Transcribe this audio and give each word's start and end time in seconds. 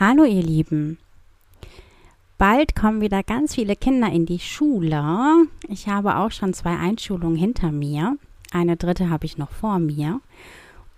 Hallo 0.00 0.22
ihr 0.22 0.44
Lieben. 0.44 0.96
Bald 2.38 2.76
kommen 2.76 3.00
wieder 3.00 3.24
ganz 3.24 3.56
viele 3.56 3.74
Kinder 3.74 4.08
in 4.08 4.26
die 4.26 4.38
Schule. 4.38 5.48
Ich 5.68 5.88
habe 5.88 6.18
auch 6.18 6.30
schon 6.30 6.54
zwei 6.54 6.76
Einschulungen 6.76 7.34
hinter 7.34 7.72
mir. 7.72 8.16
Eine 8.52 8.76
dritte 8.76 9.10
habe 9.10 9.26
ich 9.26 9.38
noch 9.38 9.50
vor 9.50 9.80
mir. 9.80 10.20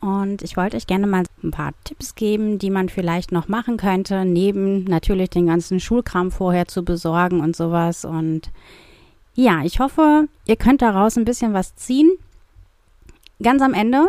Und 0.00 0.42
ich 0.42 0.58
wollte 0.58 0.76
euch 0.76 0.86
gerne 0.86 1.06
mal 1.06 1.24
ein 1.42 1.50
paar 1.50 1.72
Tipps 1.82 2.14
geben, 2.14 2.58
die 2.58 2.68
man 2.68 2.90
vielleicht 2.90 3.32
noch 3.32 3.48
machen 3.48 3.78
könnte, 3.78 4.26
neben 4.26 4.84
natürlich 4.84 5.30
den 5.30 5.46
ganzen 5.46 5.80
Schulkram 5.80 6.30
vorher 6.30 6.68
zu 6.68 6.84
besorgen 6.84 7.40
und 7.40 7.56
sowas. 7.56 8.04
Und 8.04 8.50
ja, 9.34 9.62
ich 9.64 9.80
hoffe, 9.80 10.28
ihr 10.44 10.56
könnt 10.56 10.82
daraus 10.82 11.16
ein 11.16 11.24
bisschen 11.24 11.54
was 11.54 11.74
ziehen. 11.74 12.10
Ganz 13.42 13.62
am 13.62 13.72
Ende 13.72 14.04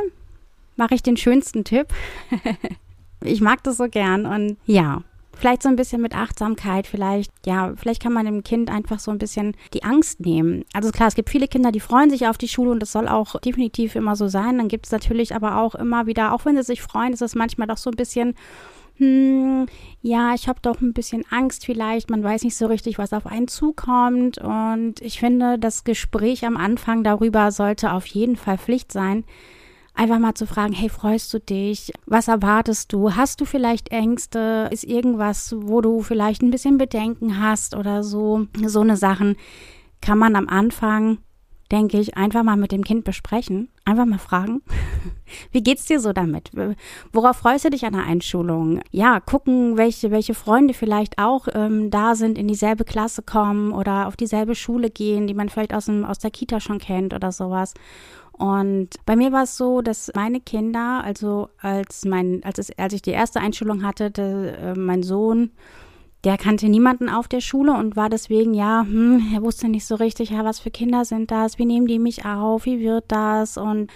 mache 0.75 0.95
ich 0.95 1.01
den 1.01 1.15
schönsten 1.15 1.63
Tipp. 1.63 1.87
ich 3.23 3.41
mag 3.41 3.63
das 3.63 3.77
so 3.77 3.87
gern 3.87 4.25
und 4.25 4.57
ja, 4.65 5.03
vielleicht 5.41 5.63
so 5.63 5.69
ein 5.69 5.75
bisschen 5.75 6.01
mit 6.01 6.15
Achtsamkeit, 6.15 6.85
vielleicht, 6.87 7.31
ja, 7.45 7.73
vielleicht 7.75 8.01
kann 8.01 8.13
man 8.13 8.25
dem 8.25 8.43
Kind 8.43 8.69
einfach 8.69 8.99
so 8.99 9.09
ein 9.11 9.17
bisschen 9.17 9.55
die 9.73 9.83
Angst 9.83 10.19
nehmen. 10.19 10.65
Also 10.73 10.91
klar, 10.91 11.07
es 11.07 11.15
gibt 11.15 11.29
viele 11.29 11.47
Kinder, 11.47 11.71
die 11.71 11.79
freuen 11.79 12.09
sich 12.09 12.27
auf 12.27 12.37
die 12.37 12.47
Schule 12.47 12.71
und 12.71 12.79
das 12.79 12.91
soll 12.91 13.07
auch 13.07 13.39
definitiv 13.39 13.95
immer 13.95 14.15
so 14.15 14.27
sein. 14.27 14.57
Dann 14.57 14.67
gibt 14.67 14.85
es 14.85 14.91
natürlich 14.91 15.35
aber 15.35 15.57
auch 15.57 15.73
immer 15.75 16.05
wieder, 16.05 16.33
auch 16.33 16.45
wenn 16.45 16.55
sie 16.57 16.63
sich 16.63 16.81
freuen, 16.81 17.13
ist 17.13 17.21
es 17.21 17.35
manchmal 17.35 17.67
doch 17.67 17.77
so 17.77 17.89
ein 17.89 17.95
bisschen, 17.95 18.35
hm, 18.97 19.65
ja, 20.03 20.35
ich 20.35 20.47
habe 20.47 20.59
doch 20.61 20.79
ein 20.79 20.93
bisschen 20.93 21.23
Angst 21.31 21.65
vielleicht, 21.65 22.11
man 22.11 22.23
weiß 22.23 22.43
nicht 22.43 22.55
so 22.55 22.67
richtig, 22.67 22.99
was 22.99 23.13
auf 23.13 23.25
einen 23.25 23.47
zukommt. 23.47 24.37
Und 24.37 25.01
ich 25.01 25.19
finde, 25.19 25.57
das 25.57 25.83
Gespräch 25.83 26.45
am 26.45 26.55
Anfang 26.55 27.03
darüber 27.03 27.51
sollte 27.51 27.93
auf 27.93 28.05
jeden 28.05 28.35
Fall 28.35 28.59
Pflicht 28.59 28.91
sein 28.91 29.23
einfach 29.93 30.19
mal 30.19 30.33
zu 30.33 30.47
fragen, 30.47 30.73
hey, 30.73 30.89
freust 30.89 31.33
du 31.33 31.39
dich? 31.39 31.91
Was 32.05 32.27
erwartest 32.27 32.93
du? 32.93 33.15
Hast 33.15 33.41
du 33.41 33.45
vielleicht 33.45 33.89
Ängste? 33.89 34.69
Ist 34.71 34.83
irgendwas, 34.83 35.55
wo 35.57 35.81
du 35.81 36.01
vielleicht 36.01 36.41
ein 36.41 36.51
bisschen 36.51 36.77
Bedenken 36.77 37.41
hast 37.41 37.75
oder 37.75 38.03
so? 38.03 38.47
So 38.65 38.81
eine 38.81 38.97
Sachen 38.97 39.35
kann 40.01 40.17
man 40.17 40.35
am 40.35 40.47
Anfang, 40.47 41.19
denke 41.71 41.99
ich, 41.99 42.17
einfach 42.17 42.43
mal 42.43 42.57
mit 42.57 42.71
dem 42.71 42.83
Kind 42.83 43.03
besprechen. 43.03 43.69
Einfach 43.85 44.05
mal 44.05 44.19
fragen. 44.19 44.61
Wie 45.51 45.63
geht's 45.63 45.85
dir 45.85 45.99
so 45.99 46.13
damit? 46.13 46.51
Worauf 47.13 47.37
freust 47.37 47.65
du 47.65 47.69
dich 47.69 47.85
an 47.85 47.93
der 47.93 48.03
Einschulung? 48.03 48.81
Ja, 48.91 49.19
gucken, 49.19 49.77
welche, 49.77 50.11
welche 50.11 50.33
Freunde 50.33 50.73
vielleicht 50.73 51.17
auch 51.17 51.47
ähm, 51.53 51.89
da 51.89 52.15
sind, 52.15 52.37
in 52.37 52.47
dieselbe 52.47 52.83
Klasse 52.83 53.21
kommen 53.21 53.71
oder 53.71 54.07
auf 54.07 54.17
dieselbe 54.17 54.55
Schule 54.55 54.89
gehen, 54.89 55.27
die 55.27 55.33
man 55.33 55.49
vielleicht 55.49 55.73
aus, 55.73 55.85
dem, 55.85 56.03
aus 56.05 56.19
der 56.19 56.31
Kita 56.31 56.59
schon 56.59 56.79
kennt 56.79 57.13
oder 57.13 57.31
sowas. 57.31 57.73
Und 58.31 58.89
bei 59.05 59.15
mir 59.15 59.31
war 59.31 59.43
es 59.43 59.57
so, 59.57 59.81
dass 59.81 60.11
meine 60.15 60.39
Kinder, 60.39 61.03
also 61.03 61.49
als 61.59 62.05
mein, 62.05 62.41
als, 62.43 62.57
es, 62.57 62.77
als 62.77 62.93
ich 62.93 63.01
die 63.01 63.11
erste 63.11 63.39
Einschulung 63.39 63.83
hatte, 63.83 64.09
de, 64.09 64.49
äh, 64.49 64.73
mein 64.75 65.03
Sohn, 65.03 65.51
der 66.23 66.37
kannte 66.37 66.69
niemanden 66.69 67.09
auf 67.09 67.27
der 67.27 67.41
Schule 67.41 67.73
und 67.73 67.95
war 67.95 68.09
deswegen, 68.09 68.53
ja, 68.53 68.85
hm, 68.87 69.31
er 69.33 69.41
wusste 69.41 69.67
nicht 69.67 69.85
so 69.85 69.95
richtig, 69.95 70.29
ja, 70.29 70.45
was 70.45 70.59
für 70.59 70.71
Kinder 70.71 71.05
sind 71.05 71.31
das, 71.31 71.57
wie 71.57 71.65
nehmen 71.65 71.87
die 71.87 71.99
mich 71.99 72.25
auf, 72.25 72.65
wie 72.65 72.79
wird 72.79 73.05
das? 73.07 73.57
Und 73.57 73.89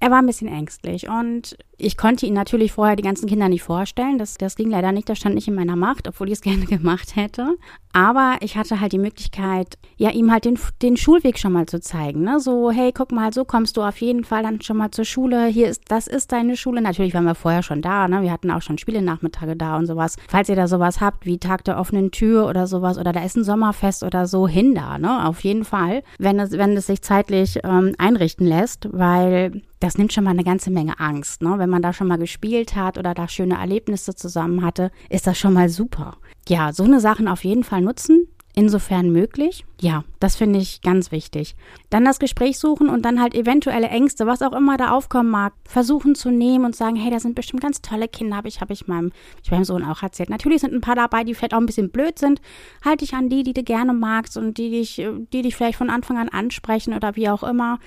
er 0.00 0.10
war 0.10 0.18
ein 0.18 0.26
bisschen 0.26 0.48
ängstlich. 0.48 1.08
Und 1.08 1.56
ich 1.78 1.96
konnte 1.96 2.26
ihn 2.26 2.34
natürlich 2.34 2.72
vorher 2.72 2.96
die 2.96 3.02
ganzen 3.02 3.28
Kinder 3.28 3.48
nicht 3.48 3.62
vorstellen. 3.62 4.18
Das, 4.18 4.38
das 4.38 4.56
ging 4.56 4.70
leider 4.70 4.92
nicht, 4.92 5.08
das 5.08 5.18
stand 5.18 5.34
nicht 5.34 5.48
in 5.48 5.54
meiner 5.54 5.76
Macht, 5.76 6.08
obwohl 6.08 6.28
ich 6.28 6.34
es 6.34 6.40
gerne 6.42 6.64
gemacht 6.64 7.16
hätte. 7.16 7.56
Aber 7.92 8.36
ich 8.40 8.56
hatte 8.58 8.80
halt 8.80 8.92
die 8.92 8.98
Möglichkeit, 8.98 9.78
ja, 9.96 10.10
ihm 10.10 10.30
halt 10.30 10.44
den, 10.44 10.58
den 10.82 10.98
Schulweg 10.98 11.38
schon 11.38 11.52
mal 11.52 11.64
zu 11.64 11.80
zeigen. 11.80 12.22
Ne? 12.22 12.40
So, 12.40 12.70
hey, 12.70 12.92
guck 12.92 13.10
mal, 13.10 13.32
so 13.32 13.46
kommst 13.46 13.76
du 13.76 13.82
auf 13.82 13.98
jeden 14.02 14.24
Fall 14.24 14.42
dann 14.42 14.60
schon 14.60 14.76
mal 14.76 14.90
zur 14.90 15.06
Schule. 15.06 15.46
Hier 15.46 15.68
ist, 15.68 15.84
das 15.88 16.06
ist 16.06 16.32
deine 16.32 16.58
Schule. 16.58 16.82
Natürlich 16.82 17.14
waren 17.14 17.24
wir 17.24 17.34
vorher 17.34 17.62
schon 17.62 17.80
da, 17.80 18.06
ne? 18.06 18.20
Wir 18.20 18.32
hatten 18.32 18.50
auch 18.50 18.60
schon 18.60 18.76
Spiele-Nachmittage 18.76 19.56
da 19.56 19.78
und 19.78 19.86
sowas. 19.86 20.16
Falls 20.28 20.50
ihr 20.50 20.56
da 20.56 20.68
sowas 20.68 21.00
habt, 21.00 21.24
wie 21.24 21.38
Tag 21.38 21.64
der 21.64 21.78
offenen 21.78 22.10
Tür 22.10 22.46
oder 22.46 22.66
sowas, 22.66 22.98
oder 22.98 23.12
da 23.12 23.24
ist 23.24 23.36
ein 23.36 23.44
Sommerfest 23.44 24.02
oder 24.02 24.26
so, 24.26 24.46
hin 24.46 24.74
da, 24.74 24.98
ne? 24.98 25.26
Auf 25.26 25.40
jeden 25.40 25.64
Fall. 25.64 26.02
Wenn 26.18 26.38
es, 26.38 26.52
wenn 26.52 26.76
es 26.76 26.86
sich 26.86 27.00
zeitlich 27.00 27.60
ähm, 27.64 27.94
einrichten 27.96 28.46
lässt, 28.46 28.88
weil 28.92 29.62
das 29.80 29.98
nimmt 29.98 30.12
schon 30.12 30.24
mal 30.24 30.30
eine 30.30 30.44
ganze 30.44 30.70
Menge 30.70 30.98
Angst, 31.00 31.42
ne? 31.42 31.54
Wenn 31.58 31.65
man 31.70 31.82
da 31.82 31.92
schon 31.92 32.08
mal 32.08 32.18
gespielt 32.18 32.76
hat 32.76 32.98
oder 32.98 33.14
da 33.14 33.28
schöne 33.28 33.58
Erlebnisse 33.58 34.14
zusammen 34.14 34.64
hatte, 34.64 34.90
ist 35.08 35.26
das 35.26 35.38
schon 35.38 35.52
mal 35.52 35.68
super. 35.68 36.16
Ja, 36.48 36.72
so 36.72 36.84
eine 36.84 37.00
Sachen 37.00 37.28
auf 37.28 37.44
jeden 37.44 37.64
Fall 37.64 37.80
nutzen 37.80 38.28
insofern 38.56 39.10
möglich. 39.10 39.66
Ja, 39.82 40.02
das 40.18 40.34
finde 40.34 40.58
ich 40.58 40.80
ganz 40.80 41.12
wichtig. 41.12 41.54
Dann 41.90 42.06
das 42.06 42.18
Gespräch 42.18 42.58
suchen 42.58 42.88
und 42.88 43.04
dann 43.04 43.20
halt 43.20 43.34
eventuelle 43.34 43.88
Ängste, 43.88 44.26
was 44.26 44.40
auch 44.40 44.54
immer 44.54 44.78
da 44.78 44.92
aufkommen 44.92 45.28
mag, 45.28 45.52
versuchen 45.68 46.14
zu 46.14 46.30
nehmen 46.30 46.64
und 46.64 46.74
sagen, 46.74 46.96
hey, 46.96 47.10
da 47.10 47.20
sind 47.20 47.34
bestimmt 47.34 47.62
ganz 47.62 47.82
tolle 47.82 48.08
Kinder, 48.08 48.34
habe 48.36 48.48
ich, 48.48 48.62
habe 48.62 48.72
ich 48.72 48.88
meinem, 48.88 49.12
ich 49.44 49.50
meinem 49.50 49.64
Sohn 49.64 49.84
auch 49.84 50.02
erzählt. 50.02 50.30
Natürlich 50.30 50.62
sind 50.62 50.72
ein 50.72 50.80
paar 50.80 50.94
dabei, 50.94 51.22
die 51.22 51.34
vielleicht 51.34 51.52
auch 51.52 51.58
ein 51.60 51.66
bisschen 51.66 51.90
blöd 51.90 52.18
sind. 52.18 52.40
Halte 52.82 53.04
dich 53.04 53.12
an 53.12 53.28
die, 53.28 53.42
die 53.42 53.52
du 53.52 53.62
gerne 53.62 53.92
magst 53.92 54.38
und 54.38 54.56
die 54.56 54.70
dich, 54.70 55.06
die 55.34 55.42
dich 55.42 55.54
vielleicht 55.54 55.76
von 55.76 55.90
Anfang 55.90 56.16
an 56.16 56.30
ansprechen 56.30 56.94
oder 56.94 57.14
wie 57.14 57.28
auch 57.28 57.42
immer. 57.42 57.78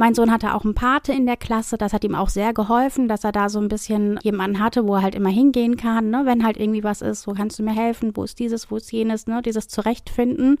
Mein 0.00 0.14
Sohn 0.14 0.30
hatte 0.30 0.54
auch 0.54 0.64
einen 0.64 0.76
Pate 0.76 1.12
in 1.12 1.26
der 1.26 1.36
Klasse, 1.36 1.76
das 1.76 1.92
hat 1.92 2.04
ihm 2.04 2.14
auch 2.14 2.28
sehr 2.28 2.52
geholfen, 2.54 3.08
dass 3.08 3.24
er 3.24 3.32
da 3.32 3.48
so 3.48 3.58
ein 3.58 3.66
bisschen 3.66 4.16
jemanden 4.22 4.60
hatte, 4.60 4.86
wo 4.86 4.94
er 4.94 5.02
halt 5.02 5.16
immer 5.16 5.28
hingehen 5.28 5.76
kann, 5.76 6.08
ne? 6.10 6.22
wenn 6.24 6.46
halt 6.46 6.56
irgendwie 6.56 6.84
was 6.84 7.02
ist, 7.02 7.26
wo 7.26 7.32
kannst 7.32 7.58
du 7.58 7.64
mir 7.64 7.74
helfen, 7.74 8.16
wo 8.16 8.22
ist 8.22 8.38
dieses, 8.38 8.70
wo 8.70 8.76
ist 8.76 8.92
jenes, 8.92 9.26
ne? 9.26 9.42
dieses 9.42 9.66
Zurechtfinden. 9.66 10.58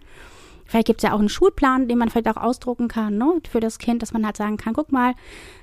Vielleicht 0.64 0.88
gibt 0.88 0.98
es 0.98 1.08
ja 1.08 1.14
auch 1.14 1.20
einen 1.20 1.28
Schulplan, 1.28 1.86
den 1.86 1.98
man 1.98 2.08
vielleicht 2.08 2.36
auch 2.36 2.42
ausdrucken 2.42 2.88
kann, 2.88 3.16
ne, 3.16 3.40
für 3.48 3.60
das 3.60 3.78
Kind, 3.78 4.02
dass 4.02 4.12
man 4.12 4.26
halt 4.26 4.36
sagen 4.36 4.56
kann, 4.56 4.74
guck 4.74 4.90
mal, 4.90 5.14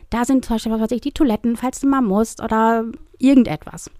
da 0.09 0.23
sind 0.23 0.45
zum 0.45 0.55
Beispiel, 0.55 0.71
was 0.71 0.79
weiß 0.79 0.91
ich, 0.91 1.01
die 1.01 1.11
Toiletten, 1.11 1.57
falls 1.57 1.81
du 1.81 1.87
mal 1.87 2.01
musst 2.01 2.41
oder 2.41 2.85
irgendetwas. 3.19 3.91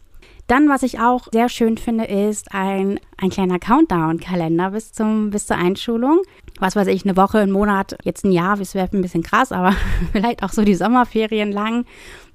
Dann, 0.48 0.70
was 0.70 0.84
ich 0.84 1.00
auch 1.00 1.28
sehr 1.32 1.50
schön 1.50 1.78
finde, 1.78 2.06
ist 2.06 2.54
ein, 2.54 3.00
ein 3.18 3.30
kleiner 3.30 3.58
Countdown-Kalender 3.58 4.72
bis, 4.72 4.92
bis 5.32 5.48
zur 5.48 5.58
Einschulung. 5.58 6.22
Was 6.60 6.76
weiß 6.76 6.88
ich, 6.88 7.04
eine 7.04 7.18
Woche, 7.18 7.40
einen 7.40 7.52
Monat, 7.52 7.98
jetzt 8.04 8.24
ein 8.26 8.32
Jahr, 8.32 8.56
das 8.58 8.76
wäre 8.76 8.88
ein 8.94 9.02
bisschen 9.02 9.24
krass, 9.24 9.52
aber 9.52 9.76
vielleicht 10.12 10.44
auch 10.44 10.52
so 10.52 10.64
die 10.64 10.76
Sommerferien 10.76 11.52
lang, 11.52 11.86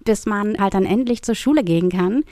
bis 0.04 0.26
man 0.26 0.59
halt 0.59 0.75
dann 0.75 0.84
endlich 0.84 1.22
zur 1.22 1.34
Schule 1.34 1.62
gehen 1.62 1.88
kann 1.88 2.25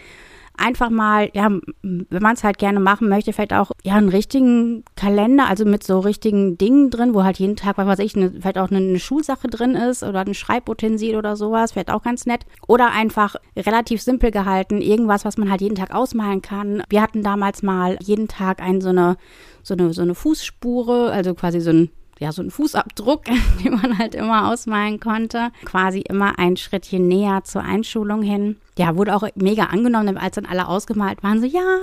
einfach 0.58 0.90
mal, 0.90 1.30
ja, 1.34 1.48
wenn 1.82 2.22
man 2.22 2.34
es 2.34 2.44
halt 2.44 2.58
gerne 2.58 2.80
machen 2.80 3.08
möchte, 3.08 3.32
vielleicht 3.32 3.52
auch 3.52 3.70
ja 3.82 3.94
einen 3.94 4.08
richtigen 4.08 4.84
Kalender, 4.96 5.48
also 5.48 5.64
mit 5.64 5.84
so 5.84 6.00
richtigen 6.00 6.58
Dingen 6.58 6.90
drin, 6.90 7.14
wo 7.14 7.24
halt 7.24 7.38
jeden 7.38 7.56
Tag, 7.56 7.78
was 7.78 7.86
weiß 7.86 7.98
ich, 8.00 8.16
eine, 8.16 8.30
vielleicht 8.30 8.58
auch 8.58 8.70
eine, 8.70 8.78
eine 8.78 8.98
Schulsache 8.98 9.48
drin 9.48 9.74
ist 9.74 10.02
oder 10.02 10.20
ein 10.20 10.34
Schreibutensil 10.34 11.16
oder 11.16 11.36
sowas, 11.36 11.72
vielleicht 11.72 11.90
auch 11.90 12.02
ganz 12.02 12.26
nett. 12.26 12.44
Oder 12.66 12.92
einfach 12.92 13.36
relativ 13.56 14.02
simpel 14.02 14.30
gehalten, 14.30 14.80
irgendwas, 14.80 15.24
was 15.24 15.38
man 15.38 15.50
halt 15.50 15.60
jeden 15.60 15.76
Tag 15.76 15.94
ausmalen 15.94 16.42
kann. 16.42 16.82
Wir 16.88 17.02
hatten 17.02 17.22
damals 17.22 17.62
mal 17.62 17.98
jeden 18.02 18.28
Tag 18.28 18.60
einen 18.60 18.80
so 18.80 18.90
eine 18.90 19.16
so 19.62 19.74
eine 19.74 19.92
so 19.92 20.02
eine 20.02 20.14
Fußspure, 20.14 21.12
also 21.12 21.34
quasi 21.34 21.60
so 21.60 21.70
ein 21.70 21.90
ja, 22.18 22.32
so 22.32 22.42
ein 22.42 22.50
Fußabdruck, 22.50 23.24
den 23.64 23.74
man 23.74 23.98
halt 23.98 24.14
immer 24.14 24.50
ausmalen 24.50 25.00
konnte. 25.00 25.50
Quasi 25.64 26.00
immer 26.00 26.38
ein 26.38 26.56
Schrittchen 26.56 27.08
näher 27.08 27.44
zur 27.44 27.62
Einschulung 27.62 28.22
hin. 28.22 28.56
Ja, 28.76 28.96
wurde 28.96 29.16
auch 29.16 29.24
mega 29.34 29.64
angenommen, 29.64 30.16
als 30.16 30.36
dann 30.36 30.46
alle 30.46 30.68
ausgemalt 30.68 31.24
waren, 31.24 31.40
so, 31.40 31.46
ja, 31.46 31.78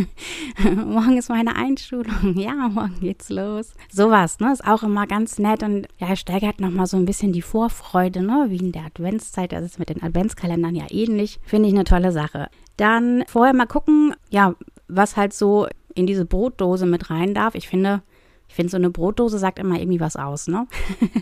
morgen 0.74 1.18
ist 1.18 1.28
meine 1.28 1.54
Einschulung, 1.54 2.34
ja, 2.34 2.54
morgen 2.54 2.98
geht's 3.00 3.28
los. 3.28 3.74
Sowas, 3.92 4.40
ne, 4.40 4.50
ist 4.50 4.66
auch 4.66 4.82
immer 4.82 5.06
ganz 5.06 5.38
nett 5.38 5.62
und 5.62 5.86
ja, 5.98 6.16
steigert 6.16 6.58
nochmal 6.58 6.86
so 6.86 6.96
ein 6.96 7.04
bisschen 7.04 7.32
die 7.32 7.42
Vorfreude, 7.42 8.22
ne, 8.22 8.46
wie 8.48 8.56
in 8.56 8.72
der 8.72 8.86
Adventszeit, 8.86 9.52
das 9.52 9.64
ist 9.64 9.78
mit 9.78 9.90
den 9.90 10.02
Adventskalendern 10.02 10.74
ja 10.74 10.86
ähnlich, 10.88 11.40
finde 11.44 11.68
ich 11.68 11.74
eine 11.74 11.84
tolle 11.84 12.10
Sache. 12.10 12.48
Dann 12.78 13.24
vorher 13.26 13.52
mal 13.52 13.66
gucken, 13.66 14.14
ja, 14.30 14.54
was 14.88 15.18
halt 15.18 15.34
so 15.34 15.66
in 15.94 16.06
diese 16.06 16.24
Brotdose 16.24 16.86
mit 16.86 17.10
rein 17.10 17.34
darf. 17.34 17.54
Ich 17.54 17.68
finde, 17.68 18.02
ich 18.50 18.56
finde, 18.56 18.70
so 18.72 18.76
eine 18.78 18.90
Brotdose 18.90 19.38
sagt 19.38 19.60
immer 19.60 19.78
irgendwie 19.78 20.00
was 20.00 20.16
aus, 20.16 20.48
ne? 20.48 20.66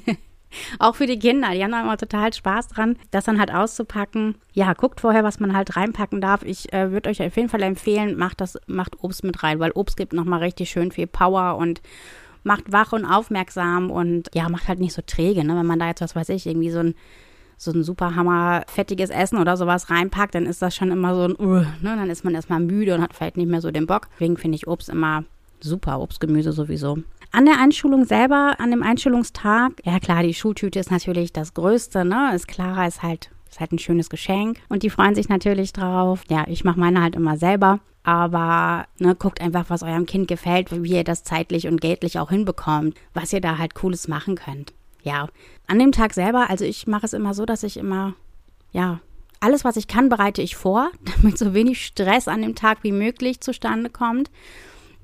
Auch 0.79 0.95
für 0.95 1.05
die 1.05 1.19
Kinder, 1.19 1.51
die 1.53 1.63
haben 1.63 1.73
da 1.73 1.83
immer 1.83 1.99
total 1.99 2.33
Spaß 2.33 2.69
dran, 2.69 2.97
das 3.11 3.27
dann 3.27 3.39
halt 3.39 3.53
auszupacken. 3.53 4.37
Ja, 4.55 4.73
guckt 4.73 5.03
vorher, 5.03 5.25
was 5.25 5.39
man 5.39 5.55
halt 5.55 5.77
reinpacken 5.77 6.23
darf. 6.23 6.43
Ich 6.43 6.73
äh, 6.73 6.91
würde 6.91 7.11
euch 7.11 7.23
auf 7.23 7.37
jeden 7.37 7.51
Fall 7.51 7.63
empfehlen, 7.63 8.17
macht 8.17 8.41
das, 8.41 8.57
macht 8.67 9.05
Obst 9.05 9.25
mit 9.25 9.43
rein, 9.43 9.61
weil 9.61 9.73
Obst 9.73 9.99
gibt 9.99 10.15
nochmal 10.15 10.39
richtig 10.39 10.71
schön 10.71 10.91
viel 10.91 11.07
Power 11.07 11.59
und 11.59 11.83
macht 12.45 12.73
wach 12.73 12.93
und 12.93 13.05
aufmerksam 13.05 13.91
und 13.91 14.31
ja, 14.33 14.49
macht 14.49 14.69
halt 14.69 14.81
nicht 14.81 14.95
so 14.95 15.03
träge, 15.07 15.45
ne? 15.45 15.55
Wenn 15.55 15.67
man 15.67 15.79
da 15.79 15.89
jetzt, 15.89 16.01
was 16.01 16.17
weiß 16.17 16.31
ich, 16.31 16.47
irgendwie 16.47 16.71
so 16.71 16.79
ein 16.79 16.95
so 17.59 17.73
ein 17.73 17.83
super 17.83 18.15
hammer 18.15 18.63
fettiges 18.69 19.11
Essen 19.11 19.37
oder 19.37 19.59
sowas 19.59 19.91
reinpackt, 19.91 20.35
dann 20.35 20.47
ist 20.47 20.63
das 20.63 20.75
schon 20.75 20.93
immer 20.93 21.15
so 21.15 21.25
ein, 21.25 21.33
uh, 21.39 21.61
ne? 21.61 21.67
Dann 21.83 22.09
ist 22.09 22.25
man 22.25 22.35
erstmal 22.35 22.61
müde 22.61 22.95
und 22.95 23.03
hat 23.03 23.13
vielleicht 23.13 23.37
nicht 23.37 23.51
mehr 23.51 23.61
so 23.61 23.71
den 23.71 23.87
Bock. 23.87 24.09
Deswegen 24.15 24.39
finde 24.39 24.57
ich 24.57 24.67
Obst 24.67 24.89
immer 24.89 25.25
super, 25.61 26.01
Obst, 26.01 26.21
Gemüse 26.21 26.53
sowieso. 26.53 26.99
An 27.31 27.45
der 27.45 27.61
Einschulung 27.61 28.05
selber, 28.05 28.55
an 28.59 28.71
dem 28.71 28.83
Einschulungstag, 28.83 29.73
ja 29.85 30.01
klar, 30.01 30.23
die 30.23 30.35
Schultüte 30.35 30.79
ist 30.79 30.91
natürlich 30.91 31.33
das 31.33 31.55
Größte, 31.55 32.05
ne? 32.05 32.33
Ist 32.35 32.49
Clara 32.49 32.87
ist 32.87 33.03
halt, 33.03 33.31
ist 33.51 33.61
halt 33.61 33.73
ein 33.73 33.79
schönes 33.79 34.09
Geschenk 34.09 34.59
und 34.69 34.83
die 34.83 34.91
freuen 34.91 35.15
sich 35.15 35.29
natürlich 35.29 35.73
drauf. 35.73 36.23
Ja, 36.31 36.47
ich 36.49 36.65
mache 36.65 36.81
meine 36.81 37.03
halt 37.03 37.17
immer 37.17 37.37
selber. 37.37 37.81
Aber 38.05 38.87
ne, 38.99 39.15
guckt 39.15 39.43
einfach, 39.43 39.67
was 39.69 39.83
eurem 39.83 40.07
Kind 40.07 40.29
gefällt, 40.29 40.83
wie 40.83 40.95
ihr 40.95 41.05
das 41.05 41.25
zeitlich 41.25 41.67
und 41.67 41.83
geldlich 41.83 42.19
auch 42.19 42.31
hinbekommt, 42.31 42.97
was 43.13 43.35
ihr 43.35 43.43
da 43.43 43.59
halt 43.59 43.75
Cooles 43.75 44.09
machen 44.09 44.37
könnt. 44.37 44.73
Ja, 45.03 45.29
an 45.67 45.79
dem 45.79 45.93
Tag 45.93 46.15
selber, 46.15 46.49
also 46.49 46.65
ich 46.65 46.87
mache 46.87 47.05
es 47.05 47.13
immer 47.13 47.35
so, 47.35 47.45
dass 47.45 47.65
ich 47.65 47.77
immer, 47.77 48.15
ja, 48.73 49.01
alles, 49.41 49.65
was 49.65 49.77
ich 49.77 49.89
kann, 49.89 50.09
bereite 50.09 50.41
ich 50.41 50.57
vor, 50.57 50.91
damit 51.23 51.37
so 51.37 51.53
wenig 51.53 51.85
Stress 51.85 52.29
an 52.29 52.41
dem 52.41 52.55
Tag 52.55 52.79
wie 52.83 52.93
möglich 52.93 53.43
zustande 53.43 53.91
kommt 53.91 54.31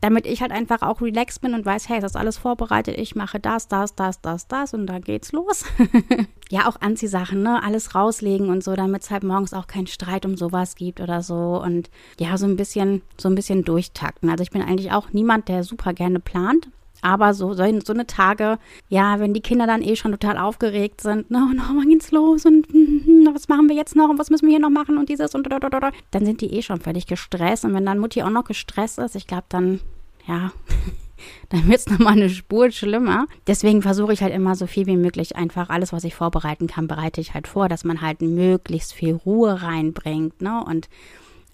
damit 0.05 0.27
ich 0.27 0.43
halt 0.43 0.53
einfach 0.53 0.83
auch 0.83 1.01
relaxed 1.01 1.41
bin 1.41 1.55
und 1.55 1.65
weiß, 1.65 1.89
hey, 1.89 1.99
das 1.99 2.13
ist 2.13 2.17
alles 2.17 2.37
vorbereitet, 2.37 2.99
ich 2.99 3.17
mache 3.17 3.41
das, 3.41 3.69
das, 3.69 3.95
das, 3.95 4.21
das, 4.21 4.47
das 4.49 4.75
und 4.75 4.87
dann 4.87 5.01
geht's 5.01 5.33
los. 5.33 5.65
ja, 6.51 6.69
auch 6.69 6.79
Anziehsachen, 6.83 7.43
ne, 7.43 7.63
alles 7.63 7.95
rauslegen 7.95 8.51
und 8.51 8.63
so, 8.63 8.77
damit 8.77 9.03
es 9.03 9.11
halt 9.11 9.25
morgens 9.25 9.55
auch 9.55 9.67
keinen 9.67 9.87
Streit 9.87 10.27
um 10.27 10.37
sowas 10.37 10.75
gibt 10.75 11.01
oder 11.01 11.23
so 11.23 11.59
und 11.65 11.89
ja, 12.21 12.37
so 12.37 12.45
ein 12.45 12.57
bisschen, 12.57 13.01
so 13.17 13.31
ein 13.31 13.35
bisschen 13.35 13.65
durchtakten. 13.65 14.29
Also 14.29 14.43
ich 14.43 14.51
bin 14.51 14.61
eigentlich 14.61 14.93
auch 14.93 15.09
niemand, 15.15 15.49
der 15.49 15.65
super 15.65 15.95
gerne 15.95 16.21
plant. 16.21 16.69
Aber 17.01 17.33
so, 17.33 17.55
so, 17.55 17.63
eine 17.63 18.07
Tage, 18.07 18.59
ja, 18.89 19.21
wenn 19.21 19.33
die 19.33 19.41
Kinder 19.41 19.67
dann 19.67 19.83
eh 19.83 19.97
schon 19.97 20.13
total 20.13 20.37
aufgeregt 20.37 21.01
sind, 21.01 21.31
ne, 21.31 21.49
und 21.51 21.61
oh, 21.61 21.77
wann 21.77 21.89
geht's 21.89 22.13
los 22.13 22.45
und 22.45 22.67
was 23.35 23.49
machen 23.49 23.71
wir 23.71 23.77
jetzt 23.77 23.97
noch 23.97 24.11
und 24.11 24.19
was 24.19 24.29
müssen 24.29 24.47
wir 24.47 24.53
hier 24.53 24.61
noch 24.61 24.71
machen 24.71 24.99
und 24.99 25.09
dieses 25.09 25.35
und 25.35 25.51
da, 25.51 25.59
da, 25.59 25.71
da, 25.71 25.91
dann 26.11 26.27
sind 26.27 26.43
die 26.43 26.53
eh 26.53 26.61
schon 26.61 26.81
völlig 26.81 27.07
gestresst. 27.07 27.65
Und 27.65 27.73
wenn 27.73 27.87
dann 27.87 27.99
Mutti 27.99 28.23
auch 28.23 28.31
noch 28.31 28.45
gestresst 28.45 28.99
ist, 28.99 29.17
ich 29.17 29.27
glaube, 29.27 29.45
dann 29.49 29.81
ja, 30.27 30.53
dann 31.49 31.69
wird 31.69 31.79
es 31.79 31.87
nochmal 31.89 32.15
eine 32.15 32.29
Spur 32.29 32.71
schlimmer. 32.71 33.27
Deswegen 33.47 33.83
versuche 33.83 34.13
ich 34.13 34.23
halt 34.23 34.35
immer 34.35 34.55
so 34.55 34.67
viel 34.67 34.87
wie 34.87 34.97
möglich 34.97 35.37
einfach 35.37 35.71
alles, 35.71 35.93
was 35.93 36.05
ich 36.05 36.15
vorbereiten 36.15 36.67
kann, 36.67 36.89
bereite 36.89 37.21
ich 37.21 37.35
halt 37.35 37.49
vor, 37.49 37.69
dass 37.69 37.85
man 37.85 38.01
halt 38.01 38.23
möglichst 38.23 38.93
viel 38.93 39.15
Ruhe 39.15 39.63
reinbringt, 39.63 40.41
ne? 40.43 40.65
Und 40.65 40.89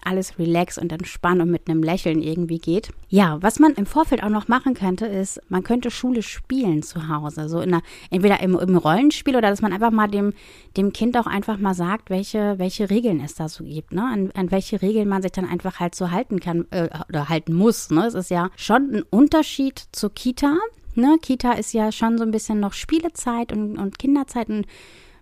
alles 0.03 0.37
relax 0.39 0.77
und 0.77 0.91
entspannt 0.91 1.41
und 1.41 1.51
mit 1.51 1.69
einem 1.69 1.83
Lächeln 1.83 2.21
irgendwie 2.21 2.59
geht. 2.59 2.91
Ja, 3.09 3.37
was 3.41 3.59
man 3.59 3.73
im 3.73 3.85
Vorfeld 3.85 4.23
auch 4.23 4.29
noch 4.29 4.47
machen 4.47 4.73
könnte, 4.73 5.05
ist, 5.05 5.41
man 5.49 5.63
könnte 5.63 5.91
Schule 5.91 6.21
spielen 6.21 6.83
zu 6.83 7.07
Hause. 7.07 7.49
So 7.49 7.61
in 7.61 7.73
einer, 7.73 7.83
entweder 8.09 8.39
im, 8.41 8.57
im 8.57 8.77
Rollenspiel 8.77 9.35
oder 9.35 9.49
dass 9.49 9.61
man 9.61 9.73
einfach 9.73 9.91
mal 9.91 10.07
dem, 10.07 10.33
dem 10.77 10.93
Kind 10.93 11.17
auch 11.17 11.27
einfach 11.27 11.57
mal 11.57 11.73
sagt, 11.73 12.09
welche, 12.09 12.57
welche 12.57 12.89
Regeln 12.89 13.19
es 13.19 13.35
da 13.35 13.49
so 13.49 13.63
gibt, 13.63 13.93
ne? 13.93 14.03
An, 14.03 14.31
an 14.33 14.51
welche 14.51 14.81
Regeln 14.81 15.07
man 15.07 15.21
sich 15.21 15.31
dann 15.31 15.47
einfach 15.47 15.79
halt 15.79 15.95
so 15.95 16.11
halten 16.11 16.39
kann 16.39 16.65
äh, 16.71 16.89
oder 17.09 17.29
halten 17.29 17.53
muss. 17.53 17.89
Ne? 17.89 18.05
Es 18.05 18.13
ist 18.13 18.29
ja 18.29 18.49
schon 18.55 18.95
ein 18.95 19.03
Unterschied 19.09 19.83
zur 19.91 20.13
Kita. 20.13 20.55
Ne? 20.95 21.17
Kita 21.21 21.53
ist 21.53 21.73
ja 21.73 21.91
schon 21.91 22.17
so 22.17 22.23
ein 22.23 22.31
bisschen 22.31 22.59
noch 22.59 22.73
Spielezeit 22.73 23.51
und, 23.51 23.77
und 23.77 23.99
Kinderzeit 23.99 24.49
und 24.49 24.65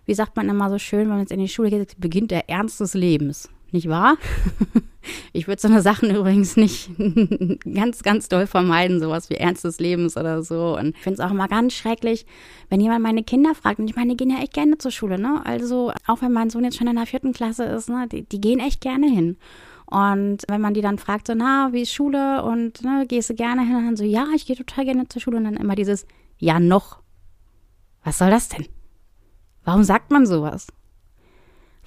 wie 0.06 0.14
sagt 0.14 0.36
man 0.36 0.48
immer 0.48 0.70
so 0.70 0.78
schön, 0.78 1.02
wenn 1.02 1.08
man 1.10 1.20
jetzt 1.20 1.32
in 1.32 1.38
die 1.38 1.48
Schule 1.48 1.70
geht, 1.70 2.00
beginnt 2.00 2.32
der 2.32 2.48
Ernst 2.48 2.80
des 2.80 2.94
Lebens 2.94 3.48
nicht 3.72 3.88
wahr? 3.88 4.16
Ich 5.32 5.48
würde 5.48 5.60
so 5.60 5.68
eine 5.68 5.80
Sachen 5.80 6.14
übrigens 6.14 6.56
nicht 6.56 6.90
ganz, 7.74 8.02
ganz 8.02 8.28
doll 8.28 8.46
vermeiden, 8.46 9.00
sowas 9.00 9.30
wie 9.30 9.34
Ernst 9.34 9.64
des 9.64 9.80
Lebens 9.80 10.16
oder 10.16 10.42
so. 10.42 10.76
Und 10.76 10.94
ich 10.94 11.02
finde 11.02 11.14
es 11.14 11.26
auch 11.26 11.30
immer 11.30 11.48
ganz 11.48 11.72
schrecklich, 11.72 12.26
wenn 12.68 12.80
jemand 12.80 13.02
meine 13.02 13.24
Kinder 13.24 13.54
fragt. 13.54 13.78
Und 13.78 13.88
ich 13.88 13.96
meine, 13.96 14.10
die 14.10 14.16
gehen 14.16 14.30
ja 14.30 14.42
echt 14.42 14.52
gerne 14.52 14.76
zur 14.78 14.90
Schule, 14.90 15.18
ne? 15.18 15.40
Also, 15.44 15.92
auch 16.06 16.20
wenn 16.20 16.32
mein 16.32 16.50
Sohn 16.50 16.64
jetzt 16.64 16.76
schon 16.76 16.86
in 16.86 16.96
der 16.96 17.06
vierten 17.06 17.32
Klasse 17.32 17.64
ist, 17.64 17.88
ne? 17.88 18.08
Die, 18.12 18.22
die 18.22 18.40
gehen 18.40 18.60
echt 18.60 18.82
gerne 18.82 19.08
hin. 19.08 19.38
Und 19.86 20.42
wenn 20.48 20.60
man 20.60 20.74
die 20.74 20.82
dann 20.82 20.98
fragt, 20.98 21.26
so, 21.26 21.34
na, 21.34 21.70
wie 21.72 21.82
ist 21.82 21.92
Schule? 21.92 22.44
Und 22.44 22.82
ne, 22.84 23.06
gehst 23.08 23.30
du 23.30 23.34
gerne 23.34 23.62
hin? 23.62 23.76
Und 23.76 23.86
dann 23.86 23.96
so, 23.96 24.04
ja, 24.04 24.26
ich 24.36 24.46
gehe 24.46 24.56
total 24.56 24.84
gerne 24.84 25.08
zur 25.08 25.22
Schule. 25.22 25.38
Und 25.38 25.44
dann 25.44 25.56
immer 25.56 25.74
dieses, 25.74 26.06
ja, 26.38 26.60
noch. 26.60 27.00
Was 28.04 28.18
soll 28.18 28.30
das 28.30 28.48
denn? 28.48 28.66
Warum 29.64 29.82
sagt 29.82 30.10
man 30.10 30.26
sowas? 30.26 30.68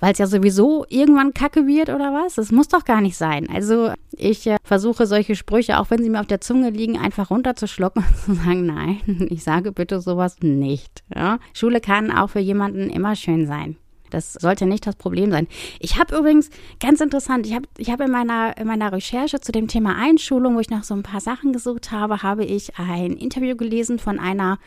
Weil 0.04 0.12
es 0.12 0.18
ja 0.18 0.28
sowieso 0.28 0.86
irgendwann 0.90 1.34
kacke 1.34 1.66
wird 1.66 1.88
oder 1.88 2.12
was? 2.12 2.36
Das 2.36 2.52
muss 2.52 2.68
doch 2.68 2.84
gar 2.84 3.00
nicht 3.00 3.16
sein. 3.16 3.48
Also 3.50 3.94
ich 4.12 4.46
äh, 4.48 4.58
versuche 4.62 5.08
solche 5.08 5.34
Sprüche, 5.38 5.80
auch 5.80 5.92
wenn 5.92 6.04
sie 6.04 6.10
mir 6.10 6.20
auf 6.20 6.28
der 6.28 6.42
Zunge 6.42 6.72
liegen, 6.72 6.98
einfach 6.98 7.30
runterzuschlucken 7.30 8.04
und 8.04 8.18
zu 8.26 8.34
sagen, 8.34 8.66
nein, 8.66 9.00
ich 9.30 9.46
sage 9.46 9.72
bitte 9.72 10.02
sowas 10.02 10.36
nicht. 10.42 11.06
Ja? 11.16 11.40
Schule 11.54 11.80
kann 11.80 12.12
auch 12.12 12.32
für 12.32 12.42
jemanden 12.42 12.90
immer 12.90 13.16
schön 13.16 13.48
sein. 13.48 13.78
Das 14.10 14.34
sollte 14.34 14.66
nicht 14.66 14.86
das 14.86 14.98
Problem 14.98 15.32
sein. 15.32 15.48
Ich 15.80 15.98
habe 15.98 16.18
übrigens, 16.18 16.50
ganz 16.82 17.00
interessant, 17.00 17.48
ich 17.48 17.56
habe 17.56 17.70
ich 17.78 17.90
hab 17.90 18.02
in, 18.02 18.12
meiner, 18.12 18.58
in 18.58 18.68
meiner 18.68 18.92
Recherche 18.92 19.40
zu 19.40 19.54
dem 19.54 19.70
Thema 19.70 19.96
Einschulung, 19.96 20.58
wo 20.58 20.60
ich 20.60 20.70
nach 20.70 20.84
so 20.84 20.96
ein 20.96 21.04
paar 21.04 21.22
Sachen 21.22 21.54
gesucht 21.54 21.92
habe, 21.92 22.24
habe 22.24 22.44
ich 22.44 22.78
ein 22.78 23.14
Interview 23.14 23.56
gelesen 23.56 24.00
von 24.00 24.20
einer 24.20 24.60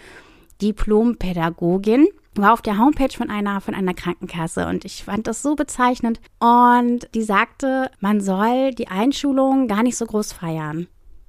Diplompädagogin 0.63 2.07
war 2.39 2.53
auf 2.53 2.63
der 2.63 2.79
Homepage 2.79 3.15
von 3.17 3.31
einer, 3.31 3.61
von 3.61 3.75
einer 3.75 3.95
Krankenkasse 3.95 4.67
und 4.67 4.85
ich 4.85 5.05
fand 5.05 5.27
das 5.27 5.43
so 5.43 5.55
bezeichnend. 5.57 6.21
Und 6.39 7.09
die 7.15 7.23
sagte, 7.23 7.91
man 8.01 8.21
soll 8.21 8.73
die 8.75 8.89
Einschulung 8.89 9.69
gar 9.69 9.83
nicht 9.83 9.97
so 9.97 10.07
groß 10.07 10.33
feiern. 10.33 10.87